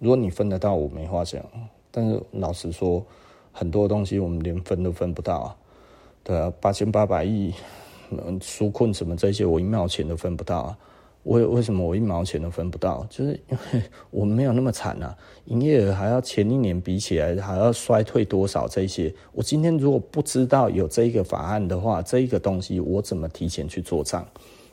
[0.00, 1.40] 如果你分得到，我没话讲，
[1.92, 3.06] 但是老实说，
[3.52, 5.56] 很多东西我们连分都分不到啊，
[6.24, 7.54] 对啊，八千八百亿。
[8.10, 10.78] 嗯纾困什么这些，我一毛钱都分不到啊！
[11.24, 13.06] 为为什么我一毛钱都分不到？
[13.10, 15.16] 就是因为 我们没有那么惨啊！
[15.46, 18.68] 营业额还要前一年比起来还要衰退多少？
[18.68, 24.26] 这些我今天如果不知道有这一个法案的话，这一个东西我怎么提前去做账？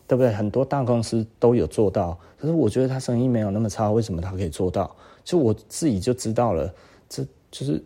[0.07, 0.31] 对不对？
[0.33, 4.93] 很多大公司都有做到，可是我觉得他生意没有那么差，为什么他可以做到？
[5.23, 6.73] 就我自己就知道了，
[7.07, 7.83] 这就是。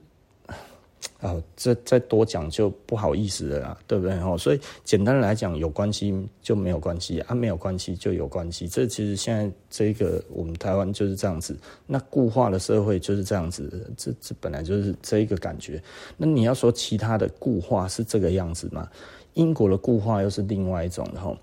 [1.22, 4.14] 啊、哦，这再多讲就不好意思了啦，对不对？
[4.20, 8.68] 哦，所以简单来讲，有关系就没有关系啊，没有关系就有关系。
[8.68, 15.82] 这其实现在这个我们台湾就是这样子，那固化的社会就是这样子，这这本来就是这一个感觉。
[16.18, 18.88] 那你要说其他的固化是这个样子吗？
[19.34, 21.36] 英国的固化又是另外一种哈。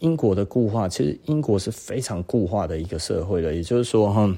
[0.00, 4.36] 英国的固化其实英国是非常固化的一个社会了，也就是说哈。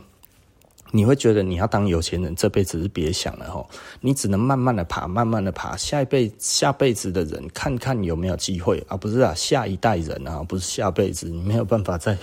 [0.91, 3.67] 你会觉得你要当有钱人，这辈子是别想了哈，
[4.01, 12.17] 你只能慢慢的爬，慢慢的爬，下一辈下辈子的人看看有没有机会啊，不是啊，下一代人啊，不是下辈子，你没有办法再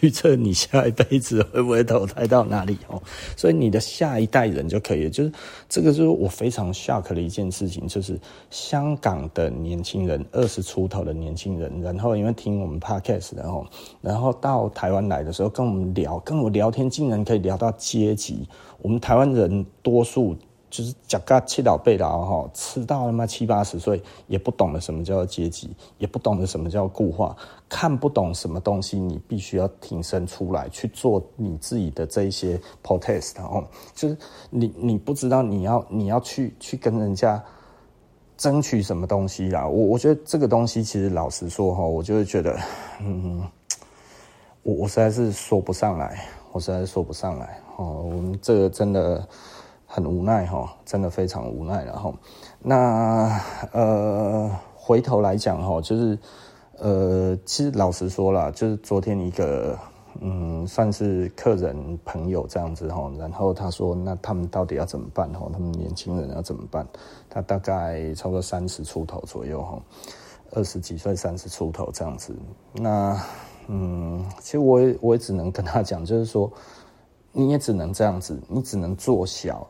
[0.00, 3.02] 预 测你下一辈子会不会投胎到哪里哦，
[3.36, 5.32] 所以你的下一代人就可以了，就是
[5.68, 8.18] 这个就是我非常 shock 的一件事情，就是
[8.50, 13.66] 香港的年轻人二十出头的年轻人，然后因为听我们 podcast 然后
[14.00, 17.70] 然后到台湾来的时候跟我们聊，跟我聊天竟然可以聊到。
[17.90, 18.48] 阶级，
[18.80, 20.36] 我们台湾人多数
[20.70, 27.36] 就是甲嘎七老八老哈，吃到他妈七八十岁也不懂得什么叫做阶级，也不懂得什么叫固化，
[27.68, 34.16] 看不懂什么东西，你必须要挺身出来去做你自己的这一些 protest 哦，就是
[34.50, 37.42] 你你不知道你要你要去去跟人家
[38.36, 42.56] 争取什么东西啦，我我觉得这个东西其实老实说哈，我就会觉得，
[43.00, 43.42] 嗯，
[44.62, 46.24] 我我实在是说不上来。
[46.52, 49.26] 我实在是说不上来哦，我们这个真的
[49.86, 51.82] 很无奈哈，真的非常无奈。
[51.82, 52.14] 然后，
[52.58, 53.40] 那
[53.72, 56.18] 呃，回头来讲哈，就是
[56.76, 59.78] 呃，其实老实说了，就是昨天一个
[60.20, 65.48] 嗯，算是客人朋友这样子哈，然后他说，那他们到底要怎么办哈？
[65.50, 66.86] 他们年轻人要怎么办？
[67.30, 69.80] 他大概差不多三十出头左右哈，
[70.52, 72.36] 二十几岁、三十出头这样子，
[72.74, 73.18] 那。
[73.72, 76.50] 嗯，其实我也我也只能跟他讲，就是说，
[77.32, 79.66] 你也只能这样子，你只能做小。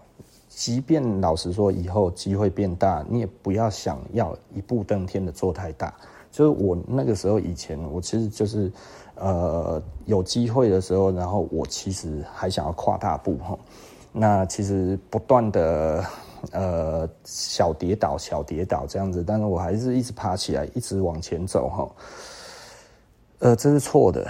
[0.49, 5.95] 即便老实说，以后机会变大，你也不要想要一步登天的做太大。
[6.31, 8.71] 就是我那个时候以前，我其实就是
[9.15, 13.59] 呃有机会的时候，然后我其实还想要跨大步哈。
[14.13, 16.05] 那其实不断的
[16.51, 21.89] 呃小跌倒、小跌倒这样子，但是我还是一直爬起来，一直往前走哈。
[23.39, 24.29] 呃，这是错的，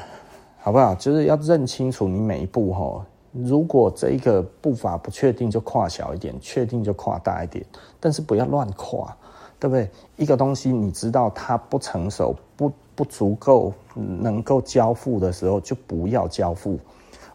[0.59, 0.95] 好不好？
[0.95, 3.07] 就是要认清楚你每一步哈。
[3.33, 7.64] 如果这一个步伐不确定，就跨小一点；确定就跨大一点。
[8.01, 9.16] 但是不要乱跨，
[9.59, 9.89] 对不对？
[10.16, 16.78] 一个东西你知道它不成熟、不不足够能够交付的时候，就不要交付。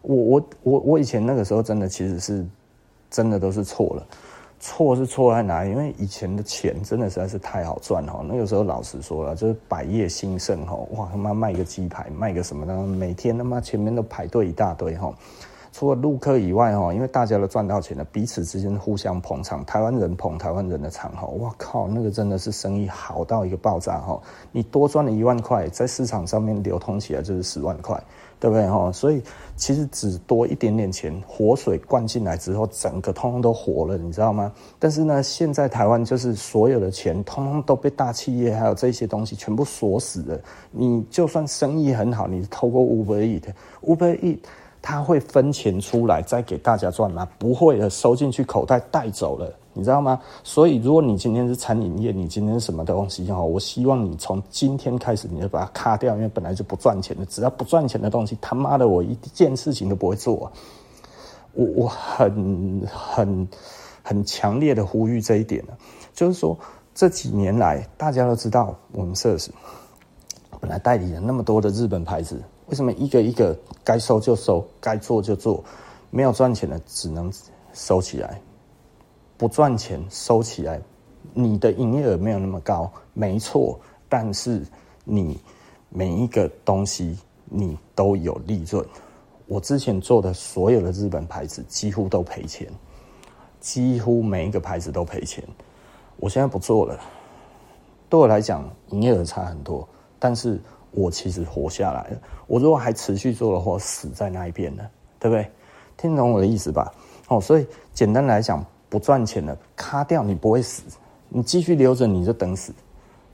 [0.02, 2.46] 我我我我以前那个时候真的其实是
[3.10, 4.06] 真的都是错了。
[4.58, 5.70] 错是错在哪里？
[5.70, 8.24] 因为以前的钱真的实在是太好赚哈。
[8.26, 15.14] 那个时候老实说了，就是百业兴盛哈，哇他妈卖个鸡排，卖个什么的，每天他妈前面都排队一大堆哈。
[15.76, 24.18] 除了陆客以外哈，因为大家都赚到钱了，彼此之间互相捧场，台湾人捧台湾人的场哈，哇靠，那个真的是生意好到一个爆炸哈。
[24.52, 28.02] 你多赚了一万块，在市场上面流通起来就是十万块。
[28.38, 28.92] 对不对哈？
[28.92, 29.22] 所以
[29.56, 34.52] 其实只多一点点钱，活水灌进来之后，整个通通都活了，你知道吗？
[34.78, 40.38] 但是呢，现在台湾就是所有的钱，通通都被大企业还有这些东西全部锁死了。
[40.70, 44.40] 你就算生意很好，你透过 Uber Eats，Uber Eats。
[44.88, 47.26] 他会分钱出来再给大家赚吗？
[47.40, 50.20] 不会的，收进去口袋带走了，你知道吗？
[50.44, 53.42] 所以如果你今天是餐饮业，你今天是什么东西哈？
[53.42, 60.52] 我希望你从今天开始你就把它卡掉，因为本来就不赚钱的，只要不赚钱的东西，他妈的我一件事情都不会做。
[61.54, 63.48] 我我很很
[64.04, 65.64] 很强烈的呼吁这一点，
[66.14, 66.56] 就是说
[66.94, 69.36] 这几年来大家都知道我们 s a
[70.60, 72.40] 本来代理了那么多的日本牌子。
[72.66, 75.62] 为什么一个一个该收就收，该做就做，
[76.10, 77.32] 没有赚钱的只能
[77.72, 78.40] 收起来，
[79.36, 80.80] 不赚钱收起来，
[81.32, 84.66] 你的营业额没有那么高，没错，但是
[85.04, 85.38] 你
[85.90, 88.84] 每一个东西你都有利润。
[89.46, 92.68] 我之前做的所有的日本牌子几乎都赔钱，
[93.60, 95.44] 几乎每一个牌子都赔钱。
[96.16, 96.98] 我现在不做了，
[98.08, 99.88] 对我来讲营业额差很多，
[100.18, 100.60] 但是。
[100.96, 102.18] 我其实活下来了。
[102.46, 104.90] 我如果还持续做的话，死在那一边了，
[105.20, 105.48] 对不对？
[105.96, 106.90] 听懂我的意思吧？
[107.28, 110.82] 哦，所以简单来讲，不赚钱了，卡掉你不会死，
[111.28, 112.72] 你继续留着你就等死，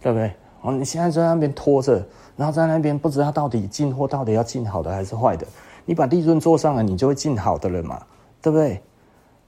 [0.01, 0.33] 对不对？
[0.63, 2.05] 哦，你现在在那边拖着，
[2.37, 5.47] 然后在那边不知道到底进货到底要进好的还是坏的，
[5.85, 8.03] 你把利润做上了，你就会进好的了嘛，
[8.41, 8.83] 对不对？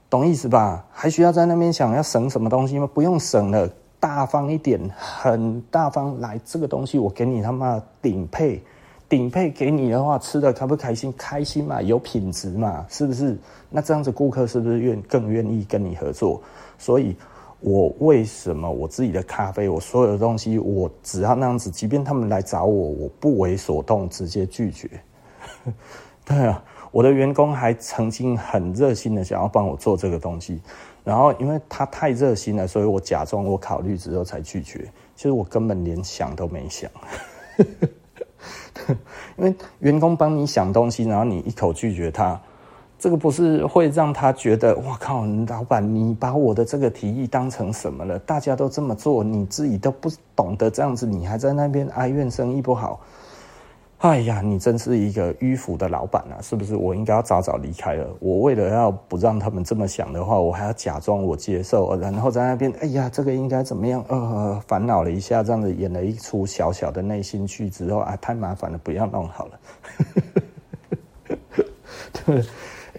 [0.09, 0.85] 懂意思吧？
[0.91, 2.87] 还需要在那边想要省什么东西吗？
[2.93, 3.69] 不用省了。
[4.05, 8.61] 大方一点，很大方来，这个东西我给你他妈顶配，
[9.09, 11.11] 顶配给你的话，吃的开不开心？
[11.17, 13.35] 开心嘛，有品质嘛，是不是？
[13.67, 16.39] 那这样子顾客是不是愿更愿意跟你合作？
[16.77, 17.15] 所以，
[17.61, 24.87] 我为什么我自己的咖啡，我所有的东西，我只要那样子，即便他们来找我，我不为所动，直接拒绝。
[26.23, 30.61] 对啊，我的员工还曾经很热心的想要帮我做这个东西。
[31.05, 34.91] 然后，因为他太热心了，所以我假装我考虑之后才拒绝。
[35.15, 36.89] 其实我根本连想都没想，
[39.37, 42.37] 因为员工帮你想东西，然后你一口拒绝他，
[42.97, 48.17] 这个不是会让他觉得哇靠，老板你把我的这个提议当成什么了？
[48.19, 52.99] 大家都这么做，你自己都不懂得这样子，你还在那边哀怨生意不好。
[53.99, 56.37] 哎呀，你真是一个迂腐的老板啊！
[56.41, 56.75] 是不是？
[56.75, 58.07] 我应该要早早离开了。
[58.19, 64.03] 我为了要不让他们这么想的话，我还要假装我接受，然后在那边，哎呀，这个应该怎么样？
[64.09, 69.59] 呃，烦恼了一下，这样子演了一出小小的内心剧之后啊，太麻烦了，不要弄好了。
[72.25, 72.43] 对，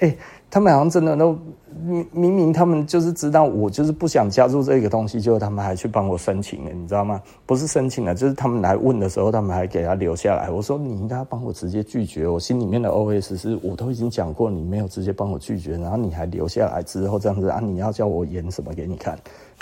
[0.00, 0.16] 哎、
[0.50, 1.38] 他们好像真的都。
[1.84, 7.20] 明明明他们就是知道我就是不想加入这个东西，结果他们还去帮我申请了，你知道吗？
[7.44, 10.50] 不是申请了，就是他们来问的时候，他们还给他留下来。
[10.50, 12.26] 我说你应该帮我直接拒绝。
[12.26, 17.60] 我心里面的 OS 是我都已经讲过，你没有直接帮我拒绝，然后你还留下来之后这样子啊？
[17.60, 19.18] 你要叫我演什么给你看？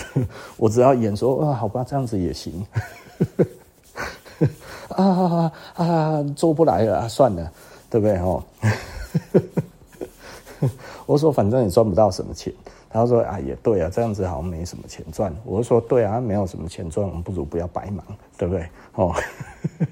[0.56, 2.64] 我只要演说啊，好吧，这样子也行。
[4.88, 6.22] 啊啊啊！
[6.36, 7.50] 做不来了，算了，
[7.88, 8.16] 对不对？
[8.18, 8.42] 哦。
[11.06, 12.52] 我说反正也赚不到什么钱，
[12.88, 15.34] 他说啊也对啊，这样子好像没什么钱赚。
[15.44, 18.04] 我说对啊，没有什么钱赚，我们不如不要白忙，
[18.38, 18.68] 对不对？
[18.94, 19.14] 哦，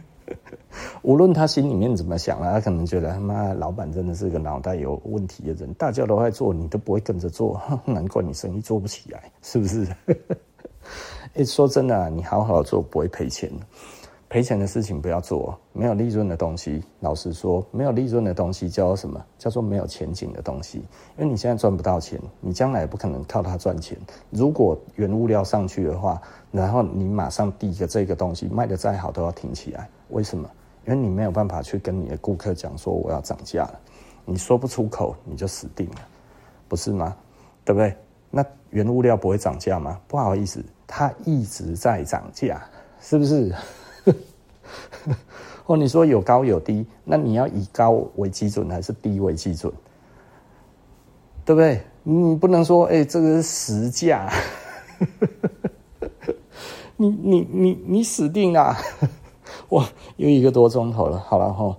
[1.02, 9.86] 无论他心里面怎么想啊，他可能觉得他妈老板真的是个脑袋有问题的人，大家都在做，你都不会跟着做， 难怪你生意做不起来，是不是？
[11.34, 13.50] 哎，说真的，你好好做不会赔钱。
[14.32, 19.22] 赔钱的事情不要做，没有利润的东西，老实说，没有利润的东西叫做什么？
[19.36, 20.78] 叫做没有前景的东西。
[21.18, 23.94] 因为你现在赚不到钱，你将来也不可能靠它赚钱。
[24.30, 26.18] 如果原物料上去的话，
[26.50, 29.86] 然后你马上第一个这个东西卖得再好都要停起来。
[30.08, 30.48] 为什么？
[30.86, 33.78] 因为你没有办法去跟你的顾客讲说我要涨价了，
[34.24, 35.96] 你说不出口你就死定了，
[36.68, 37.14] 不是吗？
[37.66, 37.94] 对不对？
[38.30, 40.00] 那原物料不会涨价吗？
[40.08, 42.62] 不好意思，它一直在涨价，
[42.98, 43.54] 是不是？
[45.66, 49.72] 哦，你说有高有低，那你要以高为基准还是低为基准？
[51.44, 51.80] 对不对？
[52.04, 54.28] 你不能说，哎、欸，这个是实价，
[56.96, 58.76] 你你你你死定了！
[59.70, 61.76] 哇，又一个多钟头了，好了哈。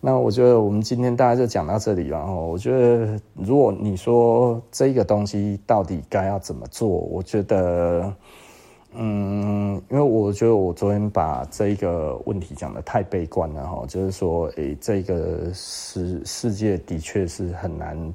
[0.00, 2.32] 那我觉得我们今天大家就讲到这里了哈。
[2.32, 8.14] 我觉得如果你说这个东西到底该要怎么做，我觉得。
[8.96, 18.14] 嗯，因为我觉得我昨天把这个问题讲得太悲观了哈，就是说，诶，这个世世界的确是很难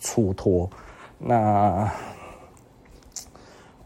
[0.00, 0.68] 出脱。
[1.16, 1.88] 那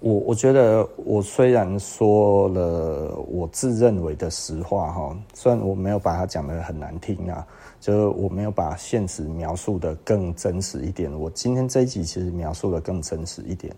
[0.00, 7.46] 我我觉得我虽然说了我自认为的实话哈，虽然我没有把它讲得很难听啊，
[7.80, 11.12] 就是我没有把现实描述得更真实一点。
[11.12, 13.76] 我今天这一集其实描述得更真实一点。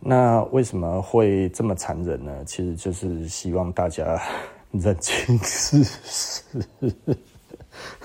[0.00, 2.32] 那为什么会这么残忍呢？
[2.44, 4.20] 其实就是希望大家
[4.70, 6.42] 认清事实，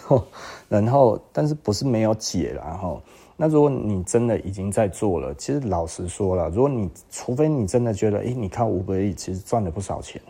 [0.70, 3.02] 然后，但是不是没有解啦哈？
[3.36, 10.22] 那如果你真的已经在做了，其实老实说了，如果你除非你真的觉得，哎，你靠 Uber Eats 其实赚了不少钱，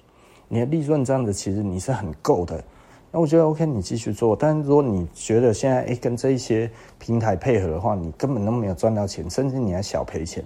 [0.48, 2.64] 你的利润这样子其实你是很够的，
[3.12, 4.36] 那我觉得 OK，你继续做。
[4.36, 10.44] 但是如果你觉得现在哎跟这一些平台配合的话，你根本都没有赚到钱，甚至你还小赔钱。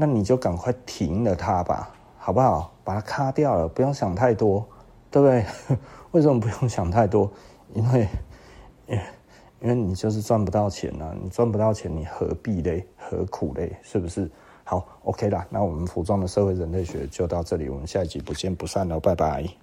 [0.00, 2.72] 那你就赶快停了它吧，好不好？
[2.82, 4.66] 把它卡掉了，不用想太多，
[5.10, 5.44] 对不对？
[6.12, 7.30] 为什么不用想太多？
[7.74, 8.08] 因为，
[9.60, 11.14] 因为你就是赚不到钱啊！
[11.22, 12.82] 你赚不到钱，你何必嘞？
[12.96, 13.76] 何苦嘞？
[13.82, 14.30] 是不是？
[14.64, 15.46] 好，OK 啦。
[15.50, 19.50] 那我们服装的社会人类学就到这里，我们下一集不见不散喽，拜拜。